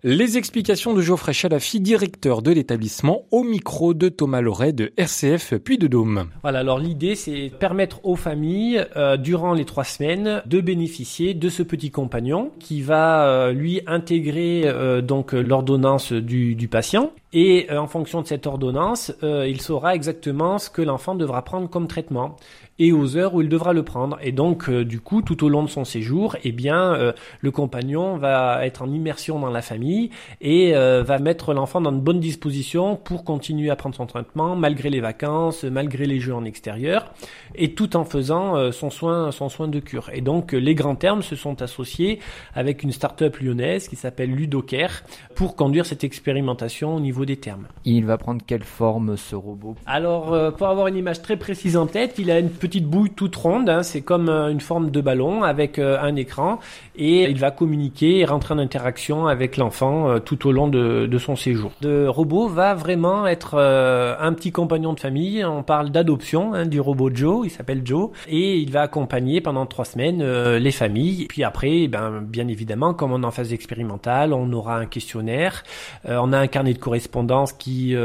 Les 0.03 0.39
explications 0.39 0.95
de 0.95 1.01
Geoffrey 1.01 1.31
Chalafi, 1.31 1.79
directeur 1.79 2.41
de 2.41 2.49
l'établissement, 2.49 3.25
au 3.29 3.43
micro 3.43 3.93
de 3.93 4.09
Thomas 4.09 4.41
Loret 4.41 4.73
de 4.73 4.91
RCF 4.97 5.59
Puy 5.59 5.77
de 5.77 5.85
Dôme. 5.85 6.25
Voilà, 6.41 6.61
alors 6.61 6.79
l'idée 6.79 7.13
c'est 7.13 7.51
permettre 7.59 8.03
aux 8.03 8.15
familles, 8.15 8.83
euh, 8.95 9.15
durant 9.15 9.53
les 9.53 9.63
trois 9.63 9.83
semaines, 9.83 10.41
de 10.47 10.59
bénéficier 10.59 11.35
de 11.35 11.49
ce 11.49 11.61
petit 11.61 11.91
compagnon 11.91 12.51
qui 12.57 12.81
va 12.81 13.27
euh, 13.27 13.51
lui 13.51 13.81
intégrer 13.85 14.63
euh, 14.65 15.01
donc 15.01 15.33
l'ordonnance 15.33 16.13
du, 16.13 16.55
du, 16.55 16.67
patient. 16.67 17.11
Et 17.33 17.67
en 17.71 17.87
fonction 17.87 18.21
de 18.21 18.27
cette 18.27 18.45
ordonnance, 18.45 19.13
il 19.21 19.61
saura 19.61 19.95
exactement 19.95 20.57
ce 20.57 20.69
que 20.69 20.81
l'enfant 20.81 21.15
devra 21.15 21.43
prendre 21.43 21.69
comme 21.69 21.87
traitement 21.87 22.35
et 22.81 22.91
aux 22.91 23.15
heures 23.15 23.35
où 23.35 23.41
il 23.41 23.47
devra 23.47 23.73
le 23.73 23.83
prendre. 23.83 24.17
Et 24.21 24.31
donc, 24.31 24.67
euh, 24.67 24.83
du 24.83 24.99
coup, 24.99 25.21
tout 25.21 25.43
au 25.45 25.49
long 25.49 25.61
de 25.61 25.69
son 25.69 25.85
séjour, 25.85 26.35
eh 26.43 26.51
bien, 26.51 26.95
euh, 26.95 27.13
le 27.39 27.51
compagnon 27.51 28.17
va 28.17 28.65
être 28.65 28.81
en 28.81 28.91
immersion 28.91 29.39
dans 29.39 29.51
la 29.51 29.61
famille 29.61 30.09
et 30.41 30.75
euh, 30.75 31.03
va 31.03 31.19
mettre 31.19 31.53
l'enfant 31.53 31.79
dans 31.79 31.91
de 31.91 31.99
bonnes 31.99 32.19
dispositions 32.19 32.95
pour 32.95 33.23
continuer 33.23 33.69
à 33.69 33.75
prendre 33.75 33.95
son 33.95 34.07
traitement 34.07 34.55
malgré 34.55 34.89
les 34.89 34.99
vacances, 34.99 35.63
malgré 35.63 36.07
les 36.07 36.19
jeux 36.19 36.33
en 36.33 36.43
extérieur, 36.43 37.13
et 37.53 37.75
tout 37.75 37.95
en 37.95 38.03
faisant 38.03 38.71
son 38.71 38.89
soin, 38.89 39.31
son 39.31 39.49
soin 39.49 39.67
de 39.67 39.79
cure. 39.79 40.09
Et 40.11 40.21
donc, 40.21 40.53
les 40.53 40.73
grands 40.73 40.95
termes 40.95 41.21
se 41.21 41.35
sont 41.35 41.61
associés 41.61 42.19
avec 42.55 42.81
une 42.81 42.91
start-up 42.91 43.37
lyonnaise 43.37 43.87
qui 43.87 43.95
s'appelle 43.95 44.31
Ludocare 44.31 45.03
pour 45.35 45.55
conduire 45.55 45.85
cette 45.85 46.03
expérimentation 46.03 46.95
au 46.95 46.99
niveau 46.99 47.20
des 47.25 47.37
termes. 47.37 47.67
Il 47.85 48.05
va 48.05 48.17
prendre 48.17 48.41
quelle 48.45 48.63
forme 48.63 49.17
ce 49.17 49.35
robot? 49.35 49.75
Alors, 49.85 50.53
pour 50.53 50.67
avoir 50.67 50.87
une 50.87 50.97
image 50.97 51.21
très 51.21 51.37
précise 51.37 51.77
en 51.77 51.87
tête, 51.87 52.15
il 52.17 52.31
a 52.31 52.39
une 52.39 52.49
petite 52.49 52.85
bouille 52.85 53.09
toute 53.09 53.35
ronde, 53.35 53.69
hein, 53.69 53.83
c'est 53.83 54.01
comme 54.01 54.29
euh, 54.29 54.49
une 54.49 54.61
forme 54.61 54.91
de 54.91 55.01
ballon 55.01 55.43
avec 55.43 55.79
euh, 55.79 55.97
un 56.01 56.15
écran. 56.15 56.59
Et 56.95 57.23
il 57.23 57.39
va 57.39 57.51
communiquer 57.51 58.19
et 58.19 58.25
rentrer 58.25 58.53
en 58.53 58.59
interaction 58.59 59.27
avec 59.27 59.57
l'enfant 59.57 60.09
euh, 60.09 60.19
tout 60.19 60.47
au 60.47 60.51
long 60.51 60.67
de, 60.67 61.07
de, 61.07 61.17
son 61.17 61.35
séjour. 61.35 61.71
Le 61.81 62.09
robot 62.09 62.47
va 62.47 62.73
vraiment 62.73 63.27
être 63.27 63.57
un 63.57 64.33
petit 64.33 64.51
compagnon 64.51 64.93
de 64.93 64.99
famille, 64.99 65.43
on 65.45 65.63
parle 65.63 65.89
d'adoption 65.91 66.53
hein, 66.53 66.65
du 66.65 66.79
robot 66.79 67.09
Joe, 67.13 67.45
il 67.45 67.49
s'appelle 67.49 67.81
Joe, 67.85 68.09
et 68.27 68.57
il 68.57 68.71
va 68.71 68.81
accompagner 68.81 69.41
pendant 69.41 69.65
trois 69.65 69.85
semaines 69.85 70.23
les 70.57 70.71
familles. 70.71 71.27
Puis 71.27 71.43
après, 71.43 71.87
ben, 71.87 72.21
bien 72.21 72.47
évidemment, 72.47 72.93
comme 72.93 73.11
on 73.11 73.21
est 73.21 73.25
en 73.25 73.31
phase 73.31 73.53
expérimentale, 73.53 74.33
on 74.33 74.51
aura 74.51 74.77
un 74.77 74.85
questionnaire, 74.85 75.63
on 76.07 76.33
a 76.33 76.39
un 76.39 76.47
carnet 76.47 76.73
de 76.73 76.79
correspondance 76.79 77.10
qui 77.57 77.95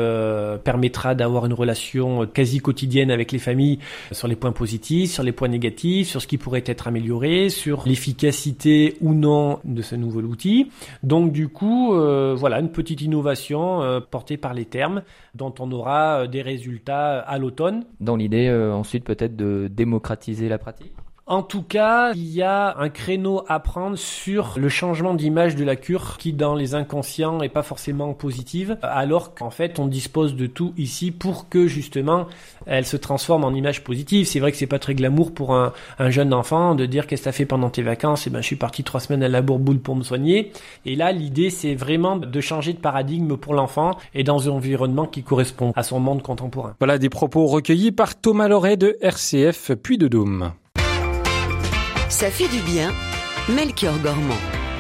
permettra 0.64 1.14
d'avoir 1.14 1.47
une 1.47 1.53
relation 1.53 2.27
quasi 2.27 2.59
quotidienne 2.59 3.11
avec 3.11 3.33
les 3.33 3.38
familles 3.38 3.79
sur 4.12 4.29
les 4.29 4.37
points 4.37 4.53
positifs, 4.53 5.12
sur 5.12 5.23
les 5.23 5.33
points 5.33 5.49
négatifs, 5.49 6.09
sur 6.09 6.21
ce 6.21 6.27
qui 6.27 6.38
pourrait 6.38 6.64
être 6.66 6.88
amélioré, 6.88 7.49
sur 7.49 7.83
l'efficacité 7.87 8.97
ou 9.01 9.14
non 9.14 9.61
de 9.64 9.83
ce 9.83 9.95
nouvel 9.95 10.25
outil. 10.25 10.71
Donc 11.03 11.33
du 11.33 11.49
coup, 11.49 11.95
euh, 11.95 12.35
voilà 12.37 12.61
une 12.61 12.71
petite 12.71 13.01
innovation 13.01 13.83
euh, 13.83 14.01
portée 14.01 14.37
par 14.37 14.55
les 14.55 14.64
termes 14.64 15.03
dont 15.35 15.55
on 15.59 15.71
aura 15.73 16.23
euh, 16.23 16.27
des 16.27 16.42
résultats 16.42 17.19
à 17.19 17.38
l'automne. 17.38 17.85
Dans 18.01 18.16
l'idée 18.16 18.51
ensuite 18.51 19.05
peut-être 19.05 19.37
de 19.37 19.69
démocratiser 19.71 20.49
la 20.49 20.59
pratique? 20.59 20.92
En 21.29 21.43
tout 21.43 21.62
cas, 21.62 22.12
il 22.15 22.29
y 22.29 22.43
a 22.43 22.79
un 22.79 22.89
créneau 22.89 23.43
à 23.49 23.59
prendre 23.59 23.97
sur 23.97 24.55
le 24.59 24.69
changement 24.69 25.12
d'image 25.12 25.57
de 25.57 25.65
la 25.65 25.75
cure 25.75 26.19
qui 26.19 26.33
dans 26.33 26.55
les 26.55 26.77
inconscients 26.77 27.41
est 27.41 27.49
pas 27.49 27.65
forcément 27.65 28.15
positive, 28.15 28.79
alors 28.81 29.35
qu'en 29.35 29.51
fait 29.51 29.81
on 29.81 29.89
dispose 29.89 30.37
de 30.37 30.47
tout 30.47 30.73
ici 30.77 31.11
pour 31.11 31.49
que 31.49 31.67
justement 31.67 32.27
elle 32.67 32.87
se 32.87 32.97
transforme 32.97 33.43
en 33.43 33.51
image 33.51 33.83
positive. 33.83 34.25
C'est 34.25 34.39
vrai 34.39 34.53
que 34.53 34.57
c'est 34.57 34.69
pas 34.69 34.79
très 34.79 34.95
glamour 34.95 35.35
pour 35.35 35.53
un, 35.53 35.73
jeune 36.11 36.33
enfant 36.33 36.77
de 36.77 36.87
dire 36.87 37.09
qu'est-ce 37.09 37.23
que 37.23 37.25
t'as 37.25 37.33
fait 37.33 37.45
pendant 37.45 37.71
tes 37.71 37.83
vacances, 37.83 38.29
et 38.29 38.31
eh 38.31 38.33
ben 38.33 38.41
je 38.41 38.47
suis 38.47 38.55
parti 38.55 38.85
trois 38.85 39.01
semaines 39.01 39.25
à 39.25 39.29
la 39.29 39.43
bourboule 39.43 39.81
pour 39.81 39.97
me 39.97 40.05
soigner. 40.05 40.53
Et 40.85 40.95
là 40.95 41.11
l'idée 41.11 41.51
c'est 41.51 41.75
vraiment 41.75 42.15
de 42.15 42.41
changer 42.41 42.73
de 42.73 42.79
paradigme 42.79 43.37
pour 43.37 43.55
l'enfant 43.55 43.99
et 44.15 44.23
dans 44.23 44.49
un 44.49 44.53
environnement 44.53 45.07
qui 45.07 45.25
correspond 45.25 45.73
à 45.75 45.83
son 45.83 45.99
monde 45.99 46.23
contemporain. 46.23 46.77
Voilà 46.79 46.99
des 46.99 47.09
propos 47.09 47.47
recueillis 47.47 47.91
par 47.91 48.15
Thomas 48.15 48.47
Loret 48.47 48.77
de 48.77 48.97
RCF 49.01 49.73
Puy 49.75 49.99
de 49.99 50.07
Dôme. 50.07 50.53
Ça 52.09 52.31
fait 52.31 52.47
du 52.49 52.61
bien, 52.61 52.95
Melchior 53.49 53.99
Gormand. 53.99 54.38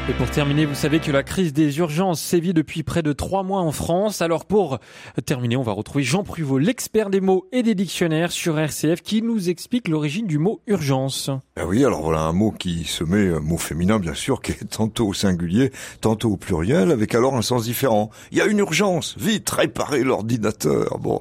Et 0.08 0.12
pour 0.12 0.30
terminer, 0.30 0.64
vous 0.64 0.76
savez 0.76 1.00
que 1.00 1.10
la 1.10 1.24
crise 1.24 1.52
des 1.52 1.78
urgences 1.78 2.20
sévit 2.20 2.54
depuis 2.54 2.84
près 2.84 3.02
de 3.02 3.12
trois 3.12 3.42
mois 3.42 3.60
en 3.60 3.72
France. 3.72 4.22
Alors 4.22 4.44
pour 4.44 4.78
terminer, 5.24 5.56
on 5.56 5.62
va 5.62 5.72
retrouver 5.72 6.04
Jean 6.04 6.22
Pruvot, 6.22 6.58
l'expert 6.58 7.10
des 7.10 7.20
mots 7.20 7.48
et 7.50 7.64
des 7.64 7.74
dictionnaires 7.74 8.30
sur 8.30 8.56
RCF, 8.56 9.02
qui 9.02 9.22
nous 9.22 9.50
explique 9.50 9.88
l'origine 9.88 10.28
du 10.28 10.38
mot 10.38 10.60
urgence. 10.68 11.28
Ah 11.56 11.66
oui, 11.66 11.84
alors 11.84 12.02
voilà 12.02 12.20
un 12.20 12.32
mot 12.32 12.52
qui 12.52 12.84
se 12.84 13.02
met, 13.02 13.34
un 13.34 13.40
mot 13.40 13.58
féminin 13.58 13.98
bien 13.98 14.14
sûr, 14.14 14.40
qui 14.40 14.52
est 14.52 14.70
tantôt 14.70 15.08
au 15.08 15.12
singulier, 15.12 15.72
tantôt 16.00 16.30
au 16.30 16.36
pluriel, 16.36 16.92
avec 16.92 17.12
alors 17.16 17.34
un 17.34 17.42
sens 17.42 17.64
différent. 17.64 18.10
Il 18.30 18.38
y 18.38 18.40
a 18.40 18.46
une 18.46 18.58
urgence, 18.58 19.16
vite, 19.18 19.50
réparer 19.50 20.04
l'ordinateur. 20.04 20.98
Bon. 21.00 21.20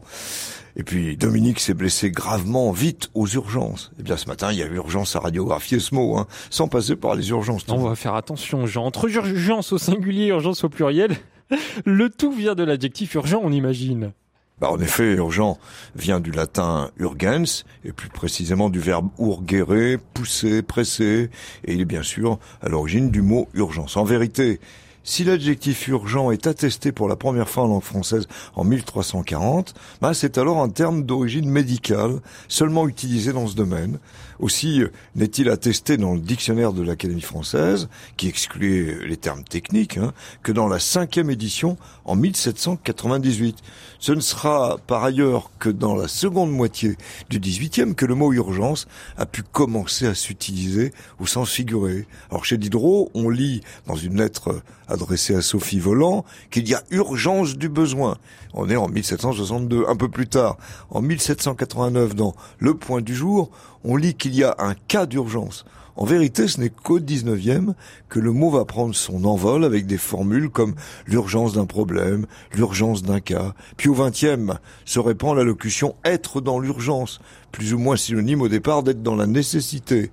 Et 0.77 0.83
puis 0.83 1.15
Dominique 1.15 1.59
s'est 1.59 1.73
blessé 1.73 2.11
gravement, 2.11 2.71
vite, 2.71 3.09
aux 3.13 3.27
urgences. 3.27 3.91
Eh 3.99 4.03
bien 4.03 4.17
ce 4.17 4.27
matin, 4.27 4.51
il 4.51 4.59
y 4.59 4.63
a 4.63 4.67
urgence 4.67 5.15
à 5.15 5.19
radiographier 5.19 5.79
ce 5.79 5.95
mot, 5.95 6.17
hein, 6.17 6.27
sans 6.49 6.67
passer 6.67 6.95
par 6.95 7.15
les 7.15 7.29
urgences. 7.29 7.65
On 7.69 7.77
va 7.77 7.95
faire 7.95 8.15
attention, 8.15 8.65
Jean. 8.67 8.85
Entre 8.85 9.09
urgence 9.09 9.71
au 9.71 9.77
singulier, 9.77 10.27
urgence 10.27 10.63
au 10.63 10.69
pluriel, 10.69 11.15
le 11.85 12.09
tout 12.09 12.31
vient 12.31 12.55
de 12.55 12.63
l'adjectif 12.63 13.13
urgent, 13.15 13.39
on 13.43 13.51
imagine. 13.51 14.11
Bah, 14.59 14.71
en 14.71 14.79
effet, 14.79 15.13
urgent 15.15 15.57
vient 15.95 16.21
du 16.21 16.31
latin 16.31 16.89
urgens, 16.97 17.65
et 17.83 17.91
plus 17.91 18.09
précisément 18.09 18.69
du 18.69 18.79
verbe 18.79 19.09
urgere, 19.19 19.97
pousser, 20.13 20.61
presser, 20.61 21.29
et 21.65 21.73
il 21.73 21.81
est 21.81 21.85
bien 21.85 22.03
sûr 22.03 22.39
à 22.61 22.69
l'origine 22.69 23.11
du 23.11 23.21
mot 23.21 23.49
urgence. 23.53 23.97
En 23.97 24.05
vérité, 24.05 24.61
si 25.05 25.23
l'adjectif 25.23 25.87
urgent 25.87 26.31
est 26.31 26.47
attesté 26.47 26.91
pour 26.91 27.07
la 27.07 27.15
première 27.15 27.47
fois 27.47 27.63
en 27.63 27.67
langue 27.67 27.83
française 27.83 28.27
en 28.55 28.63
1340, 28.63 29.75
ben 30.01 30.13
c'est 30.15 30.39
alors 30.39 30.61
un 30.61 30.69
terme 30.69 31.03
d'origine 31.03 31.47
médicale, 31.47 32.19
seulement 32.47 32.87
utilisé 32.87 33.31
dans 33.31 33.45
ce 33.45 33.55
domaine. 33.55 33.99
Aussi 34.39 34.81
n'est-il 35.15 35.49
attesté 35.49 35.97
dans 35.97 36.13
le 36.13 36.19
dictionnaire 36.19 36.73
de 36.73 36.83
l'Académie 36.83 37.21
française, 37.21 37.89
qui 38.17 38.27
excluait 38.27 38.97
les 39.07 39.17
termes 39.17 39.43
techniques, 39.43 39.97
hein, 39.97 40.13
que 40.43 40.51
dans 40.51 40.67
la 40.67 40.79
cinquième 40.79 41.29
édition 41.29 41.77
en 42.05 42.15
1798. 42.15 43.57
Ce 43.99 44.11
ne 44.11 44.19
sera 44.19 44.77
par 44.87 45.03
ailleurs 45.03 45.51
que 45.59 45.69
dans 45.69 45.95
la 45.95 46.07
seconde 46.07 46.51
moitié 46.51 46.97
du 47.29 47.39
18e 47.39 47.95
que 47.95 48.05
le 48.05 48.15
mot 48.15 48.31
urgence 48.33 48.87
a 49.17 49.25
pu 49.25 49.43
commencer 49.43 50.05
à 50.05 50.13
s'utiliser 50.13 50.93
au 51.19 51.25
sens 51.25 51.49
figuré. 51.49 52.07
Alors 52.29 52.45
chez 52.45 52.57
Diderot, 52.57 53.09
on 53.13 53.29
lit 53.29 53.61
dans 53.87 53.95
une 53.95 54.17
lettre 54.17 54.61
adressée 54.87 55.35
à 55.35 55.41
Sophie 55.41 55.79
Volant 55.79 56.25
qu'il 56.51 56.67
y 56.67 56.75
a 56.75 56.83
urgence 56.91 57.57
du 57.57 57.69
besoin. 57.69 58.17
On 58.53 58.69
est 58.69 58.75
en 58.75 58.87
1762, 58.87 59.85
un 59.87 59.95
peu 59.95 60.09
plus 60.09 60.27
tard. 60.27 60.57
En 60.89 61.01
1789, 61.01 62.15
dans 62.15 62.35
Le 62.59 62.73
Point 62.75 63.01
du 63.01 63.15
Jour, 63.15 63.49
on 63.83 63.95
lit 63.97 64.15
qu'il 64.25 64.35
y 64.35 64.43
a 64.43 64.55
un 64.57 64.73
cas 64.87 65.05
d'urgence. 65.05 65.65
En 65.95 66.03
vérité, 66.03 66.47
ce 66.47 66.59
n'est 66.59 66.71
qu'au 66.71 66.99
19e 66.99 67.75
que 68.09 68.19
le 68.19 68.31
mot 68.31 68.49
va 68.49 68.65
prendre 68.65 68.95
son 68.95 69.23
envol 69.23 69.63
avec 69.63 69.85
des 69.85 69.99
formules 69.99 70.49
comme 70.49 70.73
l'urgence 71.05 71.53
d'un 71.53 71.67
problème, 71.67 72.25
l'urgence 72.55 73.03
d'un 73.03 73.19
cas. 73.19 73.53
Puis 73.77 73.87
au 73.87 73.93
20e 73.93 74.57
se 74.83 74.97
répand 74.97 75.37
la 75.37 75.43
locution 75.43 75.93
être 76.03 76.41
dans 76.41 76.57
l'urgence, 76.57 77.19
plus 77.51 77.75
ou 77.75 77.77
moins 77.77 77.97
synonyme 77.97 78.41
au 78.41 78.47
départ 78.47 78.81
d'être 78.81 79.03
dans 79.03 79.15
la 79.15 79.27
nécessité. 79.27 80.09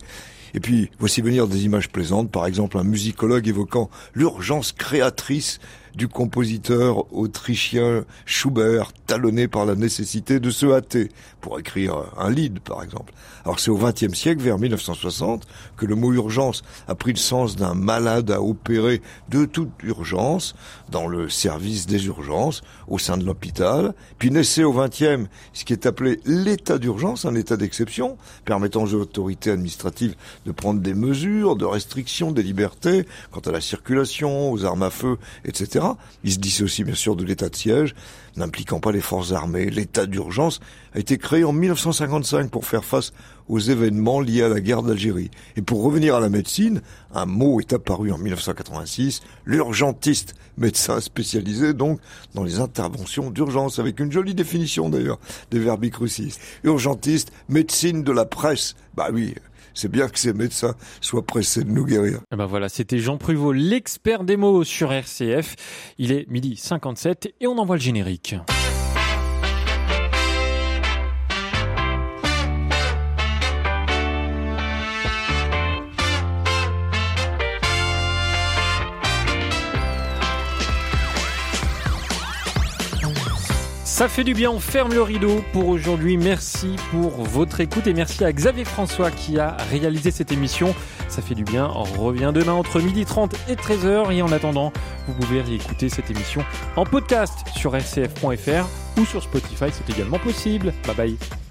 Et 0.52 0.60
puis, 0.60 0.90
voici 0.98 1.22
venir 1.22 1.48
des 1.48 1.64
images 1.64 1.88
plaisantes, 1.88 2.30
par 2.30 2.44
exemple 2.44 2.76
un 2.76 2.84
musicologue 2.84 3.48
évoquant 3.48 3.88
l'urgence 4.14 4.72
créatrice 4.72 5.58
du 5.94 6.08
compositeur 6.08 7.12
autrichien 7.12 8.04
Schubert, 8.24 8.92
talonné 9.06 9.48
par 9.48 9.66
la 9.66 9.74
nécessité 9.74 10.40
de 10.40 10.50
se 10.50 10.66
hâter 10.66 11.10
pour 11.40 11.58
écrire 11.58 12.12
un 12.16 12.30
lead, 12.30 12.60
par 12.60 12.82
exemple. 12.82 13.12
Alors 13.44 13.58
c'est 13.60 13.70
au 13.70 13.76
XXe 13.76 14.14
siècle, 14.14 14.42
vers 14.42 14.58
1960, 14.58 15.46
que 15.76 15.86
le 15.86 15.94
mot 15.94 16.12
urgence 16.12 16.62
a 16.88 16.94
pris 16.94 17.12
le 17.12 17.18
sens 17.18 17.56
d'un 17.56 17.74
malade 17.74 18.30
à 18.30 18.40
opérer 18.40 19.02
de 19.28 19.44
toute 19.44 19.70
urgence 19.82 20.54
dans 20.90 21.08
le 21.08 21.28
service 21.28 21.86
des 21.86 22.06
urgences 22.06 22.62
au 22.88 22.98
sein 22.98 23.16
de 23.16 23.24
l'hôpital. 23.24 23.94
Puis 24.18 24.30
naissait 24.30 24.64
au 24.64 24.72
XXe 24.72 25.28
ce 25.52 25.64
qui 25.64 25.72
est 25.72 25.86
appelé 25.86 26.20
l'état 26.24 26.78
d'urgence, 26.78 27.24
un 27.24 27.34
état 27.34 27.56
d'exception, 27.56 28.16
permettant 28.44 28.84
aux 28.84 28.94
autorités 28.94 29.50
administratives 29.50 30.14
de 30.46 30.52
prendre 30.52 30.80
des 30.80 30.94
mesures 30.94 31.56
de 31.56 31.64
restriction 31.64 32.30
des 32.32 32.42
libertés 32.42 33.06
quant 33.30 33.40
à 33.40 33.50
la 33.50 33.60
circulation, 33.60 34.52
aux 34.52 34.64
armes 34.64 34.82
à 34.82 34.90
feu, 34.90 35.18
etc. 35.44 35.81
Il 36.24 36.32
se 36.32 36.38
dissocie 36.38 36.84
bien 36.84 36.94
sûr 36.94 37.16
de 37.16 37.24
l'état 37.24 37.48
de 37.48 37.56
siège, 37.56 37.94
n'impliquant 38.36 38.80
pas 38.80 38.92
les 38.92 39.00
forces 39.00 39.32
armées. 39.32 39.70
L'état 39.70 40.06
d'urgence 40.06 40.60
a 40.94 40.98
été 40.98 41.18
créé 41.18 41.44
en 41.44 41.52
1955 41.52 42.50
pour 42.50 42.66
faire 42.66 42.84
face 42.84 43.12
aux 43.48 43.58
événements 43.58 44.20
liés 44.20 44.42
à 44.42 44.48
la 44.48 44.60
guerre 44.60 44.82
d'Algérie. 44.82 45.30
Et 45.56 45.62
pour 45.62 45.82
revenir 45.82 46.14
à 46.14 46.20
la 46.20 46.28
médecine, 46.28 46.80
un 47.12 47.26
mot 47.26 47.60
est 47.60 47.72
apparu 47.72 48.12
en 48.12 48.18
1986, 48.18 49.20
l'urgentiste, 49.44 50.34
médecin 50.56 51.00
spécialisé 51.00 51.74
donc 51.74 52.00
dans 52.34 52.44
les 52.44 52.60
interventions 52.60 53.30
d'urgence, 53.30 53.78
avec 53.78 54.00
une 54.00 54.12
jolie 54.12 54.34
définition 54.34 54.88
d'ailleurs 54.88 55.18
des 55.50 55.58
verbes 55.58 55.88
crucis. 55.90 56.34
Urgentiste, 56.64 57.32
médecine 57.48 58.02
de 58.02 58.12
la 58.12 58.24
presse. 58.24 58.74
Bah 58.94 59.08
oui, 59.12 59.34
c'est 59.74 59.90
bien 59.90 60.08
que 60.08 60.18
ces 60.18 60.32
médecins 60.32 60.74
soient 61.00 61.24
pressés 61.24 61.64
de 61.64 61.70
nous 61.70 61.84
guérir. 61.84 62.14
Et 62.14 62.34
eh 62.34 62.36
ben 62.36 62.46
voilà, 62.46 62.68
c'était 62.68 62.98
Jean 62.98 63.18
Pruvot, 63.18 63.52
l'expert 63.52 64.24
des 64.24 64.36
mots 64.36 64.64
sur 64.64 64.92
RCF. 64.92 65.56
Il 65.98 66.12
est 66.12 66.28
midi 66.28 66.56
57 66.56 67.34
et 67.40 67.46
on 67.46 67.58
envoie 67.58 67.76
le 67.76 67.82
générique. 67.82 68.36
Ça 84.02 84.08
fait 84.08 84.24
du 84.24 84.34
bien, 84.34 84.50
on 84.50 84.58
ferme 84.58 84.92
le 84.92 85.00
rideau 85.00 85.44
pour 85.52 85.68
aujourd'hui. 85.68 86.16
Merci 86.16 86.74
pour 86.90 87.22
votre 87.22 87.60
écoute 87.60 87.86
et 87.86 87.94
merci 87.94 88.24
à 88.24 88.32
Xavier 88.32 88.64
François 88.64 89.12
qui 89.12 89.38
a 89.38 89.56
réalisé 89.70 90.10
cette 90.10 90.32
émission. 90.32 90.74
Ça 91.06 91.22
fait 91.22 91.36
du 91.36 91.44
bien, 91.44 91.70
on 91.72 91.84
revient 91.84 92.32
demain 92.34 92.54
entre 92.54 92.80
12h30 92.80 93.30
et 93.48 93.54
13h 93.54 94.10
et 94.10 94.20
en 94.20 94.32
attendant, 94.32 94.72
vous 95.06 95.14
pouvez 95.14 95.40
réécouter 95.40 95.88
cette 95.88 96.10
émission 96.10 96.44
en 96.74 96.84
podcast 96.84 97.46
sur 97.54 97.76
rcf.fr 97.76 98.66
ou 99.00 99.04
sur 99.04 99.22
Spotify, 99.22 99.66
c'est 99.70 99.88
également 99.94 100.18
possible. 100.18 100.74
Bye 100.84 100.96
bye. 100.96 101.41